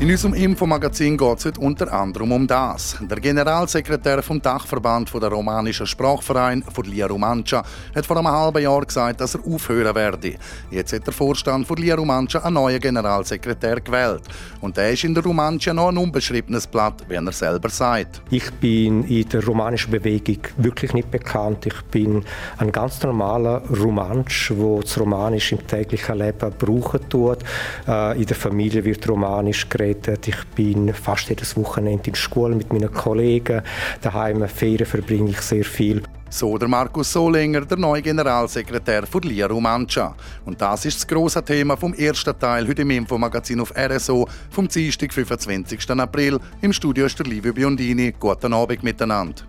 In 0.00 0.10
unserem 0.10 0.32
Infomagazin 0.32 1.18
geht 1.18 1.44
es 1.44 1.58
unter 1.58 1.92
anderem 1.92 2.32
um 2.32 2.46
das. 2.46 2.96
Der 3.02 3.20
Generalsekretär 3.20 4.22
vom 4.22 4.40
Dachverband 4.40 5.12
der 5.12 5.28
romanischen 5.28 5.86
Sprachverein 5.86 6.62
von 6.62 6.86
Lia 6.86 7.06
Romancia 7.06 7.62
hat 7.94 8.06
vor 8.06 8.16
einem 8.16 8.28
halben 8.28 8.62
Jahr 8.62 8.80
gesagt, 8.80 9.20
dass 9.20 9.34
er 9.34 9.44
aufhören 9.46 9.94
werde. 9.94 10.36
Jetzt 10.70 10.94
hat 10.94 11.06
der 11.06 11.12
Vorstand 11.12 11.66
von 11.66 11.76
Lia 11.76 11.96
Romancia 11.96 12.40
einen 12.40 12.54
neuen 12.54 12.80
Generalsekretär 12.80 13.82
gewählt. 13.82 14.22
Und 14.62 14.78
der 14.78 14.90
ist 14.92 15.04
in 15.04 15.12
der 15.12 15.22
Romancia 15.22 15.74
noch 15.74 15.88
ein 15.88 15.98
unbeschriebenes 15.98 16.66
Blatt, 16.66 17.04
wie 17.06 17.16
er 17.16 17.32
selber 17.32 17.68
sagt. 17.68 18.22
Ich 18.30 18.50
bin 18.52 19.04
in 19.04 19.28
der 19.28 19.44
romanischen 19.44 19.90
Bewegung 19.90 20.38
wirklich 20.56 20.94
nicht 20.94 21.10
bekannt. 21.10 21.66
Ich 21.66 21.78
bin 21.90 22.24
ein 22.56 22.72
ganz 22.72 23.02
normaler 23.02 23.60
Romansch, 23.68 24.48
der 24.48 24.80
das 24.80 24.98
Romanisch 24.98 25.52
im 25.52 25.66
täglichen 25.66 26.16
Leben 26.16 26.54
brauchen 26.58 27.06
tut. 27.10 27.40
Äh, 27.86 28.18
in 28.18 28.24
der 28.24 28.36
Familie 28.36 28.82
wird 28.82 29.06
Romanisch 29.06 29.68
geredet 29.68 29.89
geredet. 29.94 30.28
Ich 30.28 30.44
bin 30.54 30.92
fast 30.94 31.28
jedes 31.28 31.56
Wochenende 31.56 32.06
in 32.06 32.12
der 32.12 32.18
Schule 32.18 32.54
mit 32.54 32.72
meinen 32.72 32.92
Kollegen. 32.92 33.62
Daheim 34.00 34.46
Ferien 34.48 34.86
verbringe 34.86 35.30
ich 35.30 35.40
sehr 35.40 35.64
viel. 35.64 36.02
So 36.32 36.56
der 36.56 36.68
Markus 36.68 37.12
Solinger, 37.12 37.62
der 37.62 37.76
neue 37.76 38.02
Generalsekretär 38.02 39.04
von 39.04 39.22
Lia 39.22 39.48
Romancia. 39.48 40.14
Und 40.44 40.60
das 40.60 40.84
ist 40.84 40.98
das 40.98 41.08
große 41.08 41.44
Thema 41.44 41.76
vom 41.76 41.92
ersten 41.92 42.38
Teil 42.38 42.68
heute 42.68 42.82
im 42.82 42.90
Infomagazin 42.90 43.60
auf 43.60 43.72
RSO 43.76 44.28
vom 44.50 44.68
Dienstag, 44.68 45.12
25. 45.12 45.90
April. 45.90 46.38
Im 46.60 46.72
Studio 46.72 47.06
ist 47.06 47.18
der 47.18 47.26
Livio 47.26 47.52
Biondini. 47.52 48.14
Guten 48.16 48.52
Abend 48.52 48.84
miteinander. 48.84 49.42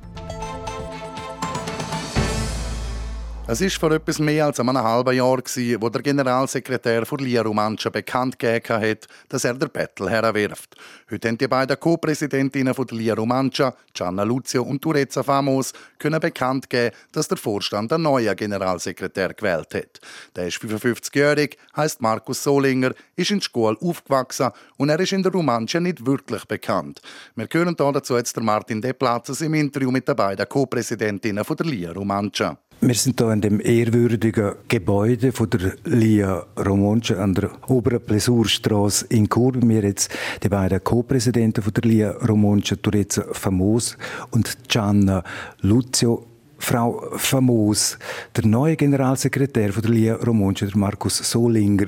Es 3.51 3.59
ist 3.59 3.75
vor 3.75 3.91
etwas 3.91 4.17
mehr 4.17 4.45
als 4.45 4.61
einem 4.61 4.77
halben 4.77 5.13
Jahr, 5.13 5.39
wo 5.81 5.89
der 5.89 6.01
Generalsekretär 6.01 7.05
von 7.05 7.19
Lia 7.19 7.41
Romancia 7.41 7.91
bekannt 7.91 8.39
gegeben 8.39 8.81
hat, 8.81 9.09
dass 9.27 9.43
er 9.43 9.55
der 9.55 9.67
Battle 9.67 10.09
herwirft. 10.09 10.77
Heute 11.11 11.27
haben 11.27 11.37
die 11.37 11.49
beiden 11.49 11.77
Co-Präsidentinnen 11.77 12.73
von 12.73 12.87
Lia 12.91 13.13
Romancia, 13.13 13.75
Gianna 13.93 14.23
Luzio 14.23 14.63
und 14.63 14.81
Turezza 14.81 15.21
Famos, 15.21 15.73
können 15.99 16.21
bekannt 16.21 16.69
geben, 16.69 16.95
dass 17.11 17.27
der 17.27 17.37
Vorstand 17.37 17.91
einen 17.91 18.03
neuen 18.03 18.33
Generalsekretär 18.37 19.33
gewählt 19.33 19.73
hat. 19.73 19.99
Der 20.33 20.47
ist 20.47 20.55
55-jährig, 20.59 21.57
heißt 21.75 22.01
Markus 22.01 22.41
Solinger, 22.41 22.93
ist 23.17 23.31
in 23.31 23.39
der 23.39 23.49
Schule 23.51 23.75
aufgewachsen 23.81 24.51
und 24.77 24.87
er 24.87 24.99
ist 25.01 25.11
in 25.11 25.23
der 25.23 25.31
Romancia 25.33 25.81
nicht 25.81 26.05
wirklich 26.05 26.45
bekannt. 26.45 27.01
Wir 27.35 27.49
hören 27.51 27.75
dazu 27.75 28.15
jetzt 28.15 28.39
Martin 28.39 28.79
De 28.79 28.93
Platzes 28.93 29.41
im 29.41 29.55
Interview 29.55 29.91
mit 29.91 30.07
den 30.07 30.15
beiden 30.15 30.47
Co-Präsidentinnen 30.47 31.43
von 31.43 31.57
der 31.57 31.65
Lia 31.65 31.91
Romancia. 31.91 32.57
Wir 32.83 32.95
sind 32.95 33.21
hier 33.21 33.31
in 33.31 33.41
dem 33.41 33.61
ehrwürdigen 33.61 34.53
Gebäude 34.67 35.31
von 35.31 35.47
der 35.51 35.73
Lia 35.85 36.47
Romonce 36.57 37.11
an 37.11 37.35
der 37.35 37.51
oberen 37.69 38.01
Plesurstraße 38.01 39.05
in 39.09 39.29
Chur. 39.29 39.53
Wir 39.61 39.83
jetzt 39.83 40.11
die 40.41 40.49
beiden 40.49 40.83
Co-Präsidenten 40.83 41.61
von 41.61 41.73
der 41.73 41.83
Lia 41.83 42.11
Romonce, 42.27 42.81
Turezza 42.81 43.23
Famos 43.33 43.99
und 44.31 44.67
Gianna 44.67 45.23
Luzio. 45.61 46.25
Frau 46.57 47.03
Famos, 47.17 47.99
der 48.35 48.47
neue 48.47 48.75
Generalsekretär 48.75 49.73
von 49.73 49.83
der 49.83 49.91
Lia 49.91 50.15
Romonce, 50.15 50.65
der 50.65 50.77
Markus 50.77 51.17
Solinger, 51.17 51.85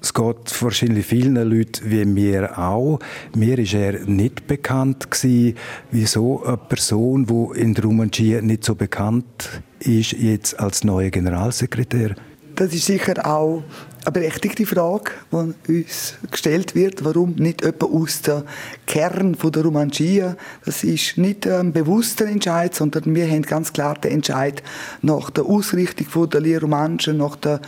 es 0.00 0.14
geht 0.14 0.62
wahrscheinlich 0.62 1.06
vielen 1.06 1.36
Leuten 1.36 1.90
wie 1.90 2.04
mir 2.04 2.58
auch. 2.58 2.98
Mir 3.36 3.58
ist 3.58 3.74
er 3.74 4.04
nicht 4.04 4.46
bekannt 4.46 5.10
gewesen, 5.10 5.56
wieso 5.90 6.44
eine 6.44 6.56
Person, 6.56 7.26
die 7.26 7.60
in 7.60 7.74
der 7.74 7.84
Romangie 7.84 8.40
nicht 8.40 8.64
so 8.64 8.76
bekannt 8.76 9.62
ist, 9.80 10.12
jetzt 10.12 10.58
als 10.58 10.84
neuer 10.84 11.10
Generalsekretär. 11.10 12.14
Das 12.54 12.74
ist 12.74 12.86
sicher 12.86 13.24
auch 13.24 13.62
eine 14.04 14.12
berechtigte 14.12 14.66
Frage, 14.66 15.12
die 15.30 15.80
uns 15.80 16.14
gestellt 16.30 16.74
wird. 16.74 17.04
Warum 17.04 17.34
nicht 17.36 17.62
jemand 17.62 17.82
aus 17.84 18.22
dem 18.22 18.42
Kern 18.86 19.36
der 19.40 19.62
Romangia? 19.62 20.36
Das 20.64 20.82
ist 20.82 21.18
nicht 21.18 21.46
ein 21.46 21.72
bewusster 21.72 22.26
Entscheid, 22.26 22.74
sondern 22.74 23.14
wir 23.14 23.30
haben 23.30 23.42
ganz 23.42 23.72
klar 23.72 23.94
den 23.94 24.12
Entscheid 24.12 24.62
nach 25.02 25.30
der 25.30 25.44
Ausrichtung 25.44 26.30
der 26.30 26.40
Lia 26.40 26.58
Romanche, 26.58 27.12
nach 27.12 27.36
der, 27.36 27.60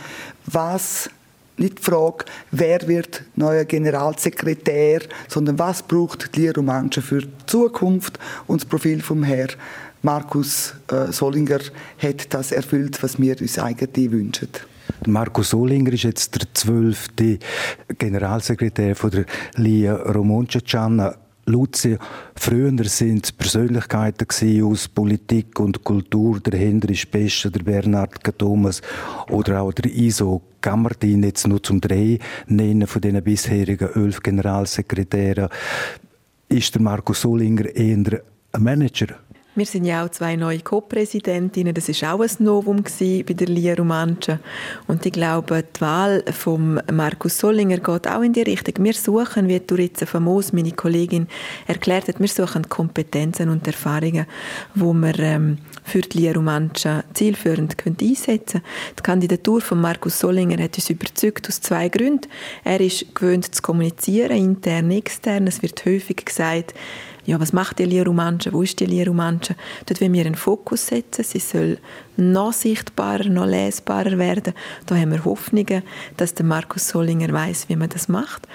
was 0.45 1.09
nicht 1.57 1.79
die 1.79 1.83
Frage, 1.83 2.25
wer 2.51 2.87
wird 2.87 3.23
neuer 3.35 3.65
Generalsekretär, 3.65 5.01
sondern 5.27 5.59
was 5.59 5.83
braucht 5.83 6.35
die 6.35 6.49
Romanche 6.49 7.01
für 7.01 7.21
die 7.21 7.29
Zukunft 7.45 8.19
und 8.47 8.61
das 8.61 8.67
Profil 8.67 9.01
vom 9.01 9.23
Herrn 9.23 9.51
Markus 10.03 10.73
äh, 10.91 11.11
Solinger 11.11 11.59
hat 11.99 12.33
das 12.33 12.51
erfüllt, 12.51 13.01
was 13.03 13.19
wir 13.19 13.39
uns 13.39 13.59
eigentlich 13.59 14.11
wünschen. 14.11 14.49
Markus 15.05 15.51
Solinger 15.51 15.93
ist 15.93 16.03
jetzt 16.03 16.35
der 16.35 16.47
zwölfte 16.53 17.37
Generalsekretär 17.97 18.95
von 18.95 19.11
der 19.11 19.25
Lia 19.55 19.95
Romonce 19.95 20.59
Gianna 20.65 21.15
Luzi. 21.45 21.97
Früher 22.35 22.71
sind 22.85 23.37
Persönlichkeiten 23.37 24.63
aus 24.63 24.87
Politik 24.87 25.59
und 25.59 25.83
Kultur, 25.83 26.39
der 26.39 26.59
Hendrich 26.59 27.09
Pescher, 27.09 27.51
der 27.51 27.63
Bernhard 27.63 28.23
Thomas 28.37 28.81
oder 29.29 29.61
auch 29.61 29.73
der 29.73 29.91
Iso 29.91 30.41
Gammerdin, 30.61 31.23
jetzt 31.23 31.47
nur 31.47 31.61
zum 31.61 31.81
Dreh 31.81 32.19
nennen 32.47 32.87
von 32.87 33.01
den 33.01 33.21
bisherigen 33.23 33.89
elf 33.95 34.21
Generalsekretären. 34.21 35.49
Ist 36.47 36.75
der 36.75 36.81
Markus 36.81 37.21
Solinger 37.21 37.75
eher 37.75 38.21
ein 38.51 38.63
Manager? 38.63 39.07
Wir 39.53 39.65
sind 39.65 39.83
ja 39.83 40.05
auch 40.05 40.09
zwei 40.09 40.37
neue 40.37 40.59
Co-Präsidentinnen. 40.59 41.73
Das 41.73 41.89
ist 41.89 42.05
auch 42.05 42.21
ein 42.21 42.29
Novum 42.39 42.83
bei 42.83 43.33
der 43.33 43.47
Lia 43.47 43.73
Romanche. 43.73 44.39
Und 44.87 45.05
ich 45.05 45.11
glaube, 45.11 45.65
die 45.75 45.81
Wahl 45.81 46.23
von 46.31 46.81
Markus 46.89 47.37
Sollinger 47.37 47.79
geht 47.79 48.07
auch 48.07 48.21
in 48.21 48.31
die 48.31 48.43
Richtung. 48.43 48.75
Wir 48.85 48.93
suchen, 48.93 49.49
wie 49.49 49.59
Turitza 49.59 50.05
Famos, 50.05 50.53
meine 50.53 50.71
Kollegin, 50.71 51.27
erklärt 51.67 52.07
hat, 52.07 52.21
wir 52.21 52.29
suchen 52.29 52.69
Kompetenzen 52.69 53.49
und 53.49 53.67
Erfahrungen, 53.67 54.25
wo 54.73 54.93
wir 54.93 55.19
ähm, 55.19 55.57
für 55.83 55.99
die 55.99 56.19
Lia 56.19 56.31
Romanche 56.31 57.03
zielführend 57.13 57.77
können 57.77 57.97
einsetzen 57.99 58.61
können. 58.61 58.95
Die 58.99 59.03
Kandidatur 59.03 59.59
von 59.59 59.81
Markus 59.81 60.17
Sollinger 60.17 60.63
hat 60.63 60.77
uns 60.77 60.89
überzeugt 60.89 61.49
aus 61.49 61.59
zwei 61.59 61.89
Gründen. 61.89 62.29
Er 62.63 62.79
ist 62.79 63.13
gewöhnt 63.13 63.53
zu 63.53 63.61
kommunizieren, 63.61 64.37
intern, 64.37 64.91
extern. 64.91 65.45
Es 65.47 65.61
wird 65.61 65.83
häufig 65.83 66.23
gesagt, 66.23 66.73
ja, 67.25 67.39
was 67.39 67.53
macht 67.53 67.79
die 67.79 67.85
Lierumanche, 67.85 68.51
wo 68.51 68.63
ist 68.63 68.79
die 68.79 68.85
Lierumanche? 68.85 69.55
Dort 69.85 70.01
wollen 70.01 70.13
wir 70.13 70.25
einen 70.25 70.35
Fokus 70.35 70.87
setzen, 70.87 71.23
sie 71.23 71.39
soll 71.39 71.77
noch 72.17 72.53
sichtbarer, 72.53 73.29
noch 73.29 73.45
lesbarer 73.45 74.17
werden. 74.17 74.53
Da 74.85 74.95
haben 74.95 75.11
wir 75.11 75.23
Hoffnungen, 75.23 75.83
dass 76.17 76.33
der 76.33 76.45
Markus 76.45 76.87
Solinger 76.89 77.31
weiß, 77.31 77.69
wie 77.69 77.75
man 77.75 77.89
das 77.89 78.07
macht. 78.07 78.47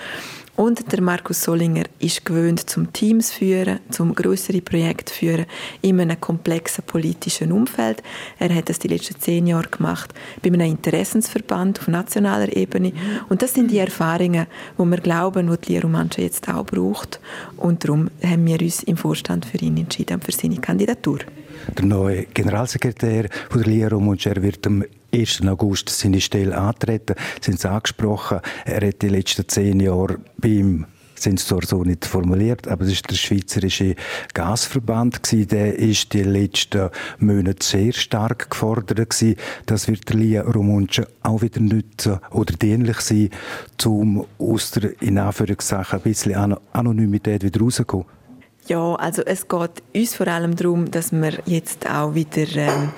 Und 0.56 0.90
der 0.90 1.02
Markus 1.02 1.42
Solinger 1.42 1.84
ist 1.98 2.24
gewöhnt, 2.24 2.68
zum 2.70 2.92
Teams 2.92 3.30
führen, 3.30 3.80
zum 3.90 4.14
größere 4.14 4.62
Projekte 4.62 5.12
führen, 5.12 5.44
in 5.82 6.00
einem 6.00 6.18
komplexen 6.18 6.82
politischen 6.84 7.52
Umfeld. 7.52 8.02
Er 8.38 8.54
hat 8.54 8.70
das 8.70 8.78
die 8.78 8.88
letzten 8.88 9.20
zehn 9.20 9.46
Jahre 9.46 9.68
gemacht 9.68 10.14
bei 10.42 10.48
einem 10.48 10.70
Interessensverband 10.70 11.80
auf 11.80 11.88
nationaler 11.88 12.56
Ebene. 12.56 12.92
Und 13.28 13.42
das 13.42 13.52
sind 13.52 13.70
die 13.70 13.78
Erfahrungen, 13.78 14.46
wo 14.78 14.86
wir 14.86 14.98
glauben, 14.98 15.50
die 15.50 15.58
die 15.58 15.72
Lierumannschaft 15.74 16.22
jetzt 16.22 16.48
auch 16.48 16.64
braucht. 16.64 17.20
Und 17.58 17.84
darum 17.84 18.10
haben 18.24 18.46
wir 18.46 18.60
uns 18.60 18.82
im 18.82 18.96
Vorstand 18.96 19.44
für 19.44 19.58
ihn 19.58 19.76
entschieden, 19.76 20.20
für 20.22 20.32
seine 20.32 20.56
Kandidatur. 20.56 21.18
Der 21.76 21.84
neue 21.84 22.26
Generalsekretär 22.26 23.28
von 23.50 23.62
der 23.62 23.90
Romuncher 23.90 24.42
wird 24.42 24.66
am 24.66 24.84
1. 25.16 25.42
August 25.46 25.88
seine 25.88 26.20
Stelle 26.20 26.56
antreten. 26.56 27.14
Sie 27.40 27.68
angesprochen, 27.68 28.40
er 28.64 28.86
hat 28.86 29.02
die 29.02 29.08
letzten 29.08 29.48
zehn 29.48 29.80
Jahre 29.80 30.18
beim 30.38 30.86
sind 31.18 31.38
es 31.38 31.46
zwar 31.46 31.64
so 31.64 31.82
nicht 31.82 32.04
formuliert, 32.04 32.68
aber 32.68 32.84
es 32.84 32.92
ist 32.92 33.10
der 33.10 33.16
Schweizerische 33.16 33.94
Gasverband 34.34 35.22
gewesen. 35.22 35.48
Der 35.48 35.78
ist 35.78 36.12
die 36.12 36.22
letzten 36.22 36.90
Monate 37.18 37.64
sehr 37.64 37.92
stark 37.92 38.50
gefordert 38.50 39.10
gewesen. 39.10 39.36
Das 39.66 39.88
wird 39.88 40.08
der 40.08 40.16
Lia 40.16 40.42
Romunce 40.42 41.06
auch 41.22 41.42
wieder 41.42 41.60
nützen 41.60 42.20
oder 42.30 42.54
dienlich 42.54 43.00
sein, 43.00 43.30
um 43.84 44.26
aus 44.38 44.72
der, 44.72 45.00
in 45.00 45.18
Anführungszeichen, 45.18 45.98
ein 45.98 46.02
bisschen 46.02 46.56
Anonymität 46.72 47.42
wieder 47.42 47.60
rauszukommen. 47.60 48.06
Ja, 48.68 48.96
also 48.96 49.22
es 49.22 49.46
geht 49.46 49.82
uns 49.94 50.14
vor 50.16 50.26
allem 50.26 50.56
darum, 50.56 50.90
dass 50.90 51.12
wir 51.12 51.38
jetzt 51.46 51.88
auch 51.88 52.14
wieder 52.14 52.46
ähm, 52.56 52.90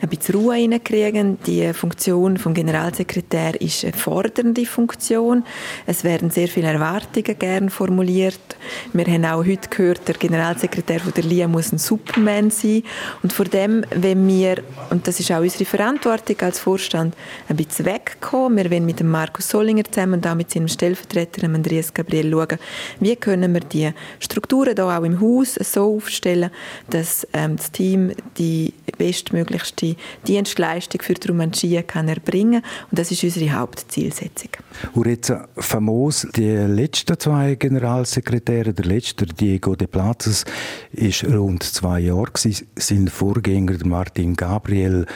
ein 0.00 0.08
bisschen 0.08 0.34
Ruhe 0.36 0.54
reinkriegen. 0.54 1.38
Die 1.46 1.72
Funktion 1.72 2.36
vom 2.36 2.54
Generalsekretär 2.54 3.60
ist 3.60 3.84
eine 3.84 3.92
fordernde 3.92 4.66
Funktion. 4.66 5.44
Es 5.86 6.04
werden 6.04 6.30
sehr 6.30 6.48
viele 6.48 6.68
Erwartungen 6.68 7.38
gern 7.38 7.70
formuliert. 7.70 8.55
Wir 8.92 9.06
haben 9.06 9.24
auch 9.24 9.44
heute 9.44 9.68
gehört, 9.68 10.06
der 10.08 10.14
Generalsekretär 10.14 11.00
von 11.00 11.12
der 11.12 11.24
LIA 11.24 11.48
muss 11.48 11.72
ein 11.72 11.78
Superman 11.78 12.50
sein. 12.50 12.82
Und 13.22 13.32
vor 13.32 13.46
dem, 13.46 13.84
wenn 13.90 14.26
wir, 14.26 14.62
und 14.90 15.06
das 15.06 15.20
ist 15.20 15.30
auch 15.32 15.40
unsere 15.40 15.64
Verantwortung 15.64 16.36
als 16.40 16.58
Vorstand, 16.58 17.14
ein 17.48 17.56
bisschen 17.56 17.86
wegkommen. 17.86 18.56
Wir 18.64 18.70
wollen 18.70 18.86
mit 18.86 19.00
dem 19.00 19.10
Markus 19.10 19.48
Sollinger 19.48 19.84
zusammen 19.84 20.14
und 20.14 20.26
auch 20.26 20.34
mit 20.34 20.50
seinem 20.50 20.68
Stellvertreter 20.68 21.44
Andreas 21.44 21.92
Gabriel 21.92 22.30
schauen, 22.30 22.58
wie 23.00 23.16
können 23.16 23.52
wir 23.52 23.60
die 23.60 23.90
Strukturen 24.20 24.74
hier 24.74 24.84
auch 24.84 25.02
im 25.02 25.20
Haus 25.20 25.54
so 25.54 25.96
aufstellen, 25.96 26.50
dass 26.90 27.26
ähm, 27.32 27.56
das 27.56 27.72
Team 27.72 28.12
die 28.38 28.72
bestmöglichste 28.98 29.96
Dienstleistung 30.26 31.02
für 31.02 31.14
die 31.14 31.28
Romanschia 31.28 31.82
kann 31.82 32.08
erbringen 32.08 32.62
und 32.90 32.98
das 32.98 33.10
ist 33.10 33.24
unsere 33.24 33.50
Hauptzielsetzung. 33.52 34.50
Und 34.94 35.06
jetzt 35.06 35.32
famos, 35.56 36.26
die 36.34 36.50
letzten 36.50 37.18
zwei 37.18 37.54
Generalsekretäre, 37.54 38.55
der 38.64 38.84
letzte, 38.84 39.26
Diego 39.26 39.74
de 39.74 39.86
Plazas, 39.86 40.44
ist 40.92 41.24
rund 41.24 41.62
zwei 41.62 42.00
Jahre 42.00 42.32
gewesen. 42.32 42.66
Sein 42.76 43.08
Vorgänger, 43.08 43.78
Martin 43.84 44.34
Gabriel, 44.34 45.06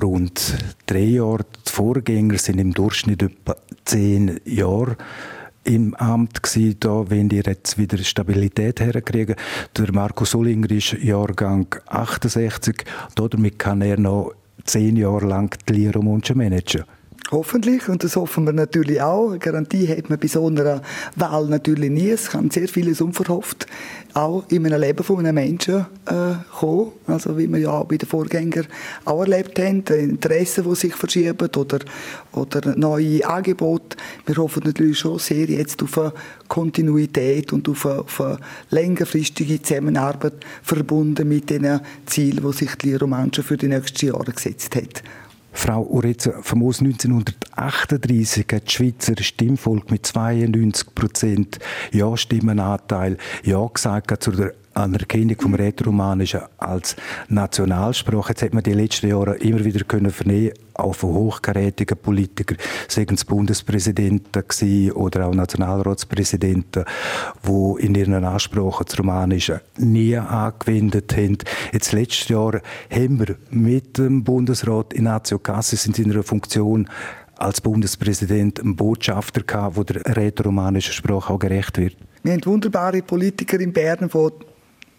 rund 0.00 0.56
drei 0.86 1.04
Jahre. 1.04 1.44
Die 1.66 1.70
Vorgänger 1.70 2.38
sind 2.38 2.58
im 2.58 2.72
Durchschnitt 2.72 3.22
etwa 3.22 3.56
zehn 3.84 4.40
Jahre 4.44 4.96
im 5.64 5.94
Amt 5.94 6.42
gsi, 6.42 6.76
da 6.78 7.08
wenn 7.08 7.28
die 7.28 7.36
jetzt 7.36 7.78
wieder 7.78 7.98
Stabilität 7.98 8.80
herkriegen. 8.80 9.36
Der 9.76 9.92
Marco 9.92 10.24
Solinger 10.24 10.70
ist 10.70 10.92
Jahrgang 10.92 11.66
68, 11.86 12.84
damit 13.14 13.58
kann 13.58 13.80
er 13.80 13.98
noch 13.98 14.32
zehn 14.64 14.96
Jahre 14.96 15.26
lang 15.26 15.56
die 15.68 15.72
Lira 15.72 16.00
managen. 16.00 16.84
Hoffentlich, 17.30 17.88
und 17.88 18.04
das 18.04 18.16
hoffen 18.16 18.44
wir 18.44 18.52
natürlich 18.52 19.00
auch. 19.00 19.30
Eine 19.30 19.38
Garantie 19.38 19.88
hat 19.88 20.10
man 20.10 20.18
bei 20.18 20.28
so 20.28 20.46
einer 20.46 20.82
Wahl 21.16 21.46
natürlich 21.46 21.90
nie. 21.90 22.10
Es 22.10 22.30
kann 22.30 22.50
sehr 22.50 22.68
vieles 22.68 23.00
unverhofft 23.00 23.66
auch 24.14 24.44
in 24.48 24.64
einem 24.64 24.80
Leben 24.80 25.02
von 25.02 25.18
einem 25.18 25.34
Menschen 25.34 25.86
äh, 26.06 26.34
kommen. 26.58 26.92
Also 27.06 27.36
wie 27.36 27.48
wir 27.48 27.58
ja 27.58 27.70
auch 27.70 27.84
bei 27.84 27.96
den 27.96 28.08
Vorgängern 28.08 28.66
auch 29.04 29.22
erlebt 29.22 29.58
haben, 29.58 29.82
Interessen, 29.86 30.64
die 30.64 30.74
sich 30.76 30.94
verschieben 30.94 31.48
oder, 31.56 31.80
oder 32.32 32.76
neue 32.76 33.26
Angebote. 33.26 33.96
Wir 34.24 34.36
hoffen 34.36 34.62
natürlich 34.64 35.00
schon 35.00 35.18
sehr 35.18 35.46
jetzt 35.46 35.82
auf 35.82 35.98
eine 35.98 36.12
Kontinuität 36.46 37.52
und 37.52 37.68
auf 37.68 37.86
eine, 37.86 38.00
auf 38.00 38.20
eine 38.20 38.38
längerfristige 38.70 39.60
Zusammenarbeit 39.60 40.34
verbunden 40.62 41.28
mit 41.28 41.50
den 41.50 41.80
Zielen, 42.06 42.44
die 42.44 42.56
sich 42.56 42.74
die 42.76 42.94
Romanche 42.94 43.42
für 43.42 43.56
die 43.56 43.68
nächsten 43.68 44.06
Jahre 44.06 44.32
gesetzt 44.32 44.76
hat. 44.76 45.02
Frau 45.56 45.82
Uretze, 45.82 46.34
famos 46.42 46.80
1938 46.80 48.46
hat 48.52 48.66
das 48.66 48.72
Schweizer 48.72 49.14
Stimmvolk 49.18 49.90
mit 49.90 50.04
92 50.04 50.94
Prozent 50.94 51.58
Ja-Stimmenanteil 51.92 53.16
Ja 53.44 53.64
gesagt 53.72 54.22
zu 54.22 54.32
der 54.32 54.52
Anerkennung 54.74 55.36
vom 55.40 55.54
Rätoromanischen 55.54 56.40
als 56.58 56.96
Nationalsprache. 57.28 58.30
Jetzt 58.30 58.42
hat 58.42 58.54
man 58.54 58.62
die 58.62 58.72
letzten 58.72 59.08
Jahre 59.08 59.36
immer 59.36 59.64
wieder 59.64 59.84
können 59.84 60.10
vernehmen, 60.10 60.52
auch 60.74 60.94
von 60.94 61.14
hochkarätigen 61.14 61.96
Politikern, 61.96 62.58
seien 62.88 63.14
es 63.14 63.24
Bundespräsidenten 63.24 64.42
oder 64.92 65.26
auch 65.26 65.34
Nationalratspräsidenten, 65.34 66.84
die 67.46 67.84
in 67.84 67.94
ihren 67.94 68.24
Ansprachen 68.24 68.86
das 68.86 68.98
Romanische 68.98 69.60
nie 69.78 70.16
angewendet 70.16 71.16
haben. 71.16 71.38
Jetzt 71.72 71.92
letztes 71.92 72.28
Jahr 72.28 72.60
haben 72.90 73.20
wir 73.20 73.36
mit 73.50 73.98
dem 73.98 74.24
Bundesrat 74.24 74.94
Ignazio 74.94 75.38
Cassis 75.38 75.86
in 75.86 75.94
seiner 75.94 76.22
Funktion 76.22 76.88
als 77.36 77.60
Bundespräsident 77.60 78.60
einen 78.60 78.76
Botschafter 78.76 79.42
gehabt, 79.42 79.76
der 79.76 79.84
der 79.84 80.16
rätoromanischen 80.16 80.92
Sprache 80.92 81.32
auch 81.32 81.38
gerecht 81.38 81.78
wird. 81.78 81.96
Wir 82.22 82.32
haben 82.32 82.46
wunderbare 82.46 83.02
Politiker 83.02 83.60
in 83.60 83.72
Bern, 83.72 84.10
die 84.12 84.30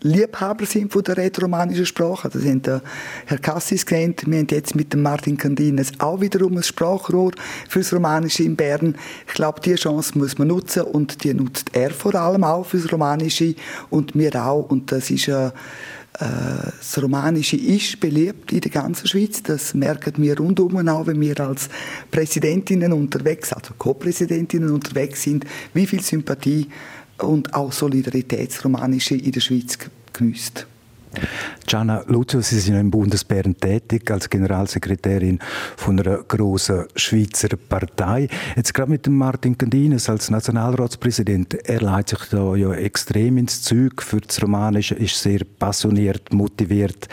Liebhaber 0.05 0.67
sind 0.67 0.93
von 0.93 1.01
der 1.01 1.17
rätoromanischen 1.17 1.85
Sprache. 1.87 2.29
Das 2.29 2.43
haben 2.43 2.61
der 2.61 2.81
Herr 3.25 3.39
Cassis 3.39 3.87
genannt. 3.87 4.21
Wir 4.27 4.37
haben 4.37 4.47
jetzt 4.51 4.75
mit 4.75 4.93
dem 4.93 5.01
Martin 5.01 5.35
Candines 5.35 5.93
auch 5.97 6.21
wiederum 6.21 6.57
ein 6.57 6.63
Sprachrohr 6.63 7.31
fürs 7.67 7.91
Romanische 7.91 8.43
in 8.43 8.55
Bern. 8.55 8.95
Ich 9.27 9.33
glaube, 9.33 9.61
diese 9.61 9.77
Chance 9.77 10.15
muss 10.15 10.37
man 10.37 10.49
nutzen 10.49 10.83
und 10.83 11.23
die 11.23 11.33
nutzt 11.33 11.71
er 11.73 11.89
vor 11.89 12.13
allem 12.13 12.43
auch 12.43 12.67
fürs 12.67 12.91
Romanische 12.91 13.55
und 13.89 14.13
wir 14.13 14.35
auch. 14.35 14.69
Und 14.69 14.91
das 14.91 15.09
ist 15.09 15.27
äh, 15.27 15.49
das 16.19 17.01
Romanische 17.01 17.57
ist 17.57 17.99
beliebt 17.99 18.53
in 18.53 18.61
der 18.61 18.71
ganzen 18.71 19.07
Schweiz. 19.07 19.43
Das 19.43 19.73
merken 19.73 20.13
wir 20.17 20.37
rundum 20.37 20.87
auch, 20.87 21.07
wenn 21.07 21.19
wir 21.19 21.39
als 21.39 21.67
Präsidentinnen 22.11 22.93
unterwegs, 22.93 23.51
also 23.51 23.73
Co-Präsidentinnen 23.77 24.71
unterwegs 24.71 25.23
sind, 25.23 25.45
wie 25.73 25.87
viel 25.87 26.01
Sympathie 26.01 26.67
und 27.19 27.53
auch 27.53 27.71
Solidaritätsromanische 27.71 29.15
in 29.15 29.31
der 29.31 29.39
Schweiz 29.41 29.77
genießt. 30.13 30.67
Gianna 31.65 32.03
Luzio, 32.07 32.41
Sie 32.41 32.59
sind 32.59 32.75
im 32.75 32.91
Bundesbären 32.91 33.55
tätig 33.57 34.11
als 34.11 34.29
Generalsekretärin 34.29 35.39
von 35.77 35.99
einer 35.99 36.23
grossen 36.23 36.85
Schweizer 36.95 37.55
Partei. 37.55 38.27
Jetzt 38.55 38.73
gerade 38.73 38.91
mit 38.91 39.05
dem 39.05 39.17
Martin 39.17 39.57
Candines 39.57 40.09
als 40.09 40.29
Nationalratspräsident, 40.29 41.53
er 41.53 41.81
leitet 41.81 42.19
sich 42.19 42.29
da 42.29 42.55
ja 42.55 42.73
extrem 42.73 43.37
ins 43.37 43.61
Zeug 43.61 44.01
für 44.01 44.21
das 44.21 44.41
Romanische, 44.41 44.95
ist 44.95 45.21
sehr 45.21 45.41
passioniert, 45.57 46.33
motiviert. 46.33 47.07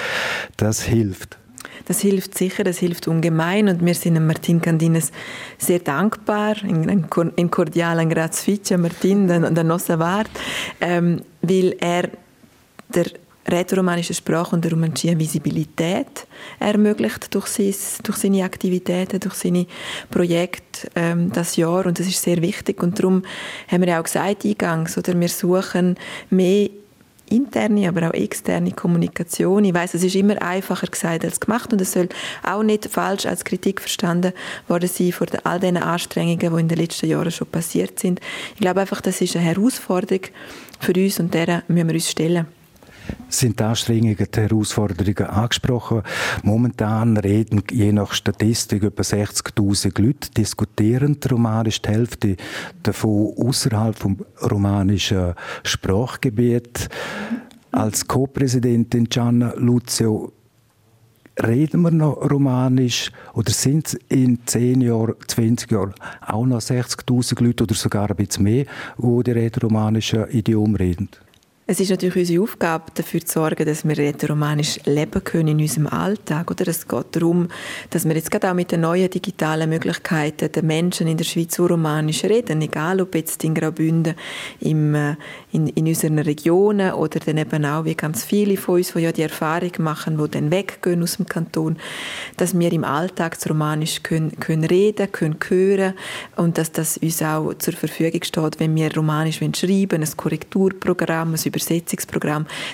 Das 0.56 0.82
hilft. 0.82 1.38
Das 1.86 2.00
hilft 2.00 2.36
sicher, 2.36 2.64
das 2.64 2.78
hilft 2.78 3.08
ungemein 3.08 3.68
und 3.68 3.84
wir 3.84 3.94
sind 3.94 4.24
Martin 4.26 4.60
Candines 4.60 5.12
sehr 5.58 5.80
dankbar, 5.80 6.56
in 6.62 7.50
cordialen 7.50 8.08
grazie 8.08 8.60
Martin, 8.76 9.26
der 9.26 9.64
nostra 9.64 9.98
Wart, 9.98 10.30
ähm, 10.80 11.22
weil 11.42 11.76
er 11.80 12.10
der 12.94 13.06
rätoromanische 13.48 14.14
Sprache 14.14 14.54
und 14.54 14.64
der 14.64 14.72
Romancia 14.72 15.18
Visibilität 15.18 16.26
ermöglicht 16.60 17.34
durch, 17.34 17.46
sein, 17.46 17.74
durch 18.04 18.18
seine 18.18 18.44
Aktivitäten, 18.44 19.20
durch 19.20 19.34
seine 19.34 19.66
Projekte 20.10 20.88
ähm, 20.94 21.32
das 21.32 21.56
Jahr. 21.56 21.86
Und 21.86 21.98
das 21.98 22.06
ist 22.06 22.22
sehr 22.22 22.40
wichtig. 22.40 22.82
Und 22.82 22.98
darum 22.98 23.22
haben 23.68 23.82
wir 23.82 23.88
ja 23.88 24.00
auch 24.00 24.04
gesagt 24.04 24.44
eingangs, 24.44 24.96
oder 24.96 25.18
wir 25.18 25.28
suchen 25.28 25.96
mehr 26.30 26.68
interne, 27.32 27.88
aber 27.88 28.08
auch 28.08 28.14
externe 28.14 28.72
Kommunikation. 28.72 29.64
Ich 29.64 29.74
weiß, 29.74 29.94
es 29.94 30.04
ist 30.04 30.14
immer 30.14 30.40
einfacher 30.40 30.86
gesagt 30.86 31.24
als 31.24 31.40
gemacht 31.40 31.72
und 31.72 31.80
es 31.80 31.92
soll 31.92 32.08
auch 32.42 32.62
nicht 32.62 32.86
falsch 32.86 33.26
als 33.26 33.44
Kritik 33.44 33.80
verstanden 33.80 34.32
worden 34.68 34.88
sein 34.88 35.12
vor 35.12 35.26
all 35.44 35.60
den 35.60 35.76
Anstrengungen, 35.76 36.38
die 36.38 36.60
in 36.60 36.68
den 36.68 36.78
letzten 36.78 37.08
Jahren 37.08 37.30
schon 37.30 37.48
passiert 37.48 37.98
sind. 37.98 38.20
Ich 38.54 38.60
glaube 38.60 38.80
einfach, 38.80 39.00
das 39.00 39.20
ist 39.20 39.36
eine 39.36 39.44
Herausforderung 39.44 40.22
für 40.80 40.92
uns 40.92 41.18
und 41.18 41.34
der 41.34 41.62
müssen 41.68 41.88
wir 41.88 41.94
uns 41.94 42.10
stellen 42.10 42.46
sind 43.28 43.58
die 43.60 43.64
Anstrengungen, 43.64 44.16
die 44.16 44.40
Herausforderungen 44.40 45.30
angesprochen. 45.30 46.02
Momentan 46.42 47.16
reden 47.16 47.62
je 47.70 47.92
nach 47.92 48.12
Statistik 48.12 48.82
etwa 48.82 49.02
60.000 49.02 50.00
Leute 50.00 50.30
diskutieren 50.30 51.18
Romanisch, 51.30 51.82
die 51.82 51.88
Hälfte 51.88 52.36
davon 52.82 53.32
außerhalb 53.36 53.96
vom 53.98 54.18
romanischen 54.42 55.34
Sprachgebiet. 55.62 56.88
Als 57.70 58.06
Co-Präsidentin 58.06 59.04
Gianna 59.04 59.54
Luzio 59.56 60.32
reden 61.42 61.82
wir 61.82 61.90
noch 61.90 62.30
Romanisch 62.30 63.10
oder 63.34 63.50
sind 63.50 63.86
es 63.86 63.94
in 64.08 64.40
10 64.44 64.82
Jahren, 64.82 65.14
20 65.26 65.70
Jahren 65.70 65.94
auch 66.20 66.44
noch 66.44 66.60
60.000 66.60 67.42
Leute 67.42 67.64
oder 67.64 67.74
sogar 67.74 68.10
ein 68.10 68.16
bisschen 68.16 68.44
mehr, 68.44 68.66
die 68.98 69.22
die 69.50 69.60
romanische 69.60 70.28
Idiom 70.30 70.74
reden? 70.74 71.08
Es 71.72 71.80
ist 71.80 71.88
natürlich 71.88 72.16
unsere 72.16 72.42
Aufgabe, 72.42 72.92
dafür 72.92 73.24
zu 73.24 73.32
sorgen, 73.32 73.64
dass 73.64 73.88
wir 73.88 73.96
rätoromanisch 73.96 74.78
leben 74.84 75.24
können 75.24 75.48
in 75.48 75.60
unserem 75.60 75.86
Alltag. 75.86 76.50
Oder 76.50 76.68
es 76.68 76.86
geht 76.86 77.06
darum, 77.12 77.48
dass 77.88 78.04
wir 78.04 78.14
jetzt 78.14 78.30
gerade 78.30 78.50
auch 78.50 78.54
mit 78.54 78.72
den 78.72 78.82
neuen 78.82 79.08
digitalen 79.08 79.70
Möglichkeiten 79.70 80.52
den 80.52 80.66
Menschen 80.66 81.06
in 81.06 81.16
der 81.16 81.24
Schweiz 81.24 81.58
romanisch 81.58 82.24
reden, 82.24 82.60
egal 82.60 83.00
ob 83.00 83.14
jetzt 83.14 83.42
in 83.42 83.54
Graubünden, 83.54 84.16
im, 84.60 84.94
äh, 84.94 85.16
in, 85.52 85.66
in 85.68 85.86
unseren 85.86 86.18
Regionen 86.18 86.92
oder 86.92 87.20
dann 87.20 87.38
eben 87.38 87.64
auch 87.64 87.86
wie 87.86 87.94
ganz 87.94 88.22
viele 88.22 88.58
von 88.58 88.74
uns, 88.74 88.92
die 88.92 88.98
ja 88.98 89.10
die 89.10 89.22
Erfahrung 89.22 89.72
machen, 89.78 90.18
die 90.22 90.30
dann 90.30 90.50
weggehen 90.50 91.02
aus 91.02 91.16
dem 91.16 91.24
Kanton, 91.24 91.78
dass 92.36 92.52
wir 92.58 92.70
im 92.70 92.84
Alltag 92.84 93.36
das 93.36 93.48
Romanisch 93.48 94.02
können, 94.02 94.38
können 94.38 94.64
reden, 94.64 95.10
können 95.10 95.38
hören 95.48 95.94
und 96.36 96.58
dass 96.58 96.70
das 96.70 96.98
uns 96.98 97.22
auch 97.22 97.54
zur 97.54 97.72
Verfügung 97.72 98.22
steht, 98.22 98.60
wenn 98.60 98.76
wir 98.76 98.94
Romanisch 98.94 99.38
schreiben, 99.38 100.02
ein 100.02 100.16
Korrekturprogramm, 100.18 101.32
ein 101.32 101.40
Übersetzungsprogramm. 101.42 101.61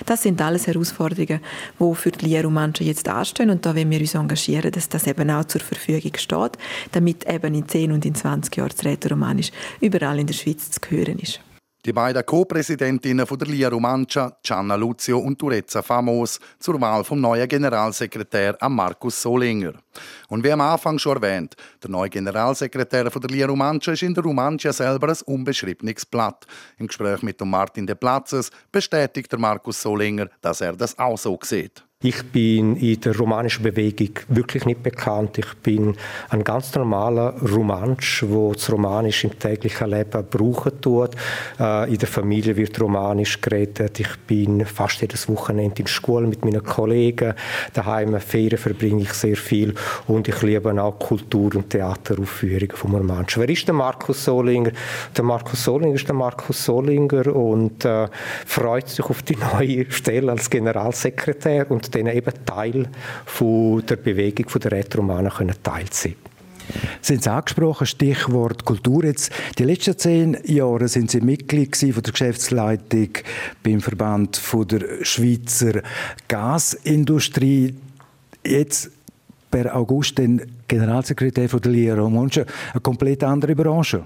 Das 0.05 0.23
sind 0.23 0.41
alles 0.41 0.67
Herausforderungen, 0.67 1.41
die 1.79 1.95
für 1.95 2.11
die 2.11 2.25
Lehrermenschen 2.25 2.85
jetzt 2.85 3.07
anstehen 3.07 3.49
und 3.49 3.65
da 3.65 3.75
wollen 3.75 3.89
wir 3.89 3.99
uns 3.99 4.15
engagieren, 4.15 4.71
dass 4.71 4.89
das 4.89 5.07
eben 5.07 5.29
auch 5.29 5.45
zur 5.45 5.61
Verfügung 5.61 6.11
steht, 6.17 6.57
damit 6.91 7.29
eben 7.29 7.53
in 7.53 7.67
10 7.67 7.91
und 7.91 8.05
in 8.05 8.15
20 8.15 8.55
Jahren 8.55 8.71
das 8.75 8.85
Rätoromanisch 8.85 9.51
überall 9.81 10.19
in 10.19 10.27
der 10.27 10.33
Schweiz 10.33 10.71
zu 10.71 10.79
hören 10.89 11.19
ist. 11.19 11.39
Die 11.85 11.93
beiden 11.93 12.25
Co-Präsidentinnen 12.25 13.25
von 13.25 13.39
der 13.39 13.47
Lia 13.47 13.69
Romancia, 13.69 14.35
Gianna 14.43 14.75
Luzio 14.75 15.17
und 15.19 15.39
Turezza 15.39 15.81
Famos, 15.81 16.37
zur 16.59 16.81
Wahl 16.81 17.05
vom 17.05 17.21
neuen 17.21 17.47
Generalsekretär 17.47 18.57
Markus 18.67 19.21
Solinger. 19.21 19.75
Und 20.27 20.43
wie 20.43 20.51
am 20.51 20.59
Anfang 20.59 20.99
schon 20.99 21.15
erwähnt, 21.15 21.55
der 21.81 21.89
neue 21.89 22.09
Generalsekretär 22.09 23.09
von 23.09 23.21
der 23.21 23.29
Lia 23.29 23.47
Romancia 23.47 23.93
ist 23.93 24.03
in 24.03 24.13
der 24.13 24.25
Romancia 24.25 24.73
selber 24.73 25.07
ein 25.07 25.17
unbeschriebenes 25.25 26.05
Blatt. 26.05 26.45
Im 26.79 26.87
Gespräch 26.87 27.21
mit 27.21 27.39
Martin 27.45 27.87
de 27.87 27.95
Platzes 27.95 28.51
bestätigt 28.73 29.31
der 29.31 29.39
Markus 29.39 29.81
Solinger, 29.81 30.27
dass 30.41 30.59
er 30.59 30.73
das 30.73 30.99
auch 30.99 31.17
so 31.17 31.39
sieht. 31.41 31.85
Ich 32.01 32.23
bin 32.31 32.77
in 32.77 33.01
der 33.01 33.17
romanischen 33.17 33.61
Bewegung 33.61 34.11
wirklich 34.29 34.65
nicht 34.65 34.81
bekannt. 34.81 35.37
Ich 35.37 35.53
bin 35.55 35.97
ein 36.29 36.45
ganz 36.45 36.73
normaler 36.75 37.33
Romansch, 37.41 38.23
wo 38.25 38.53
das 38.53 38.71
Romanisch 38.71 39.25
im 39.25 39.37
täglichen 39.37 39.89
Leben 39.89 40.25
brauchen 40.31 40.79
tut. 40.79 41.09
Äh, 41.59 41.91
in 41.91 41.97
der 41.97 42.07
Familie 42.07 42.55
wird 42.55 42.79
Romanisch 42.79 43.41
geredet. 43.41 43.99
Ich 43.99 44.15
bin 44.27 44.65
fast 44.65 45.01
jedes 45.01 45.27
Wochenende 45.27 45.79
in 45.79 45.83
der 45.83 45.91
Schule 45.91 46.27
mit 46.27 46.45
meinen 46.45 46.63
Kollegen. 46.63 47.33
Daheim 47.73 48.17
Ferien 48.21 48.57
verbringe 48.57 49.01
ich 49.01 49.11
sehr 49.11 49.35
viel 49.35 49.75
und 50.07 50.29
ich 50.29 50.41
liebe 50.41 50.81
auch 50.81 50.97
Kultur- 50.97 51.57
und 51.57 51.69
Theateraufführungen 51.69 52.77
vom 52.77 52.95
Romansch. 52.95 53.37
Wer 53.37 53.49
ist 53.49 53.67
der 53.67 53.75
Markus 53.75 54.23
Solinger? 54.23 54.71
Der 55.17 55.25
Markus 55.25 55.65
Solinger 55.65 55.95
ist 55.95 56.07
der 56.07 56.15
Markus 56.15 56.63
Solinger 56.63 57.35
und 57.35 57.83
äh, 57.83 58.07
freut 58.45 58.87
sich 58.87 59.03
auf 59.03 59.21
die 59.21 59.35
neue 59.53 59.91
Stelle 59.91 60.31
als 60.31 60.49
Generalsekretär 60.49 61.69
und 61.69 61.88
denen 61.89 62.15
eben 62.15 62.33
Teil 62.45 62.87
von 63.25 63.85
der 63.85 63.97
Bewegung 63.97 64.45
der 64.59 64.71
Rätoromanen 64.71 65.31
können 65.31 65.55
Teil 65.63 65.85
sein 65.91 66.15
Sie 67.01 67.13
haben 67.13 67.19
es 67.19 67.27
angesprochen, 67.27 67.87
Stichwort 67.87 68.65
Kultur. 68.65 69.03
Jetzt, 69.03 69.31
die 69.57 69.63
letzten 69.63 69.97
zehn 69.97 70.37
Jahre 70.45 70.87
sind 70.87 71.11
Sie 71.11 71.21
Mitglied 71.21 71.75
von 71.75 72.03
der 72.03 72.11
Geschäftsleitung 72.11 73.09
beim 73.63 73.81
Verband 73.81 74.37
von 74.37 74.67
der 74.67 75.03
Schweizer 75.03 75.81
Gasindustrie. 76.27 77.75
Jetzt 78.45 78.91
per 79.49 79.75
August 79.75 80.17
den 80.17 80.41
Generalsekretär 80.67 81.49
von 81.49 81.61
der 81.61 81.71
Lia 81.71 81.95
Romanche, 81.95 82.45
eine 82.71 82.81
komplett 82.81 83.23
andere 83.23 83.55
Branche. 83.55 84.03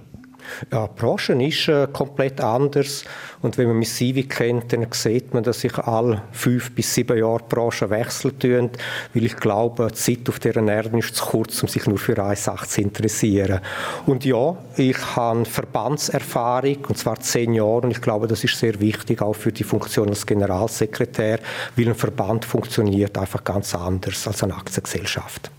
Ja, 0.71 0.87
die 0.87 0.99
Branche 0.99 1.33
ist 1.33 1.67
äh, 1.67 1.87
komplett 1.91 2.41
anders. 2.41 3.03
Und 3.41 3.57
wenn 3.57 3.67
man 3.67 3.77
mein 3.77 3.85
CV 3.85 4.27
kennt, 4.27 4.71
dann 4.71 4.87
sieht 4.91 5.33
man, 5.33 5.43
dass 5.43 5.61
sich 5.61 5.77
alle 5.77 6.21
fünf 6.31 6.73
bis 6.73 6.93
sieben 6.93 7.17
Jahre 7.17 7.39
die 7.39 7.55
Branche 7.55 7.89
wechseln 7.89 8.39
tun, 8.39 8.69
weil 9.13 9.25
ich 9.25 9.35
glaube, 9.35 9.87
die 9.89 9.95
Zeit 9.95 10.29
auf 10.29 10.39
dieser 10.39 10.65
Erde 10.65 10.97
ist 10.97 11.15
zu 11.15 11.25
kurz, 11.25 11.61
um 11.61 11.67
sich 11.67 11.85
nur 11.85 11.97
für 11.97 12.17
eine 12.23 12.35
Sache 12.35 12.67
zu 12.67 12.81
interessieren. 12.81 13.59
Und 14.05 14.25
ja, 14.25 14.55
ich 14.77 15.15
habe 15.15 15.45
Verbandserfahrung, 15.45 16.85
und 16.87 16.97
zwar 16.97 17.19
zehn 17.19 17.53
Jahre, 17.53 17.81
und 17.81 17.91
ich 17.91 18.01
glaube, 18.01 18.27
das 18.27 18.43
ist 18.43 18.57
sehr 18.57 18.79
wichtig, 18.79 19.21
auch 19.21 19.33
für 19.33 19.51
die 19.51 19.63
Funktion 19.63 20.09
als 20.09 20.25
Generalsekretär, 20.25 21.39
weil 21.75 21.87
ein 21.87 21.95
Verband 21.95 22.45
funktioniert 22.45 23.17
einfach 23.17 23.43
ganz 23.43 23.75
anders 23.75 24.27
als 24.27 24.43
eine 24.43 24.55
Aktiengesellschaft. 24.55 25.51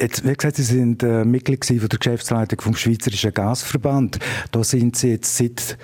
Jetzt, 0.00 0.24
wie 0.24 0.32
gesagt, 0.32 0.54
Sie 0.54 0.62
sind 0.62 1.02
äh, 1.02 1.24
Mitglied 1.24 1.64
von 1.64 1.88
der 1.88 1.98
Geschäftsleitung 1.98 2.60
vom 2.60 2.76
Schweizerischen 2.76 3.34
Gasverband. 3.34 4.20
Da 4.52 4.62
sind 4.62 4.94
Sie 4.94 5.10
jetzt 5.10 5.36
seit 5.36 5.76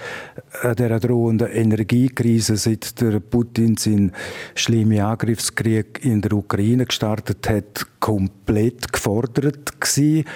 äh, 0.62 0.73
der 0.76 1.00
drohenden 1.00 1.49
Energiekrise, 1.49 2.56
seit 2.56 3.00
der 3.00 3.18
Putin 3.18 3.76
seinen 3.76 4.12
schlimmen 4.54 5.00
Angriffskrieg 5.00 6.04
in 6.04 6.23
der 6.23 6.33
Ukraine 6.33 6.87
gestartet 6.87 7.49
hat, 7.49 7.87
komplett 7.99 8.92
gefordert 8.92 9.80
gewesen, 9.80 10.26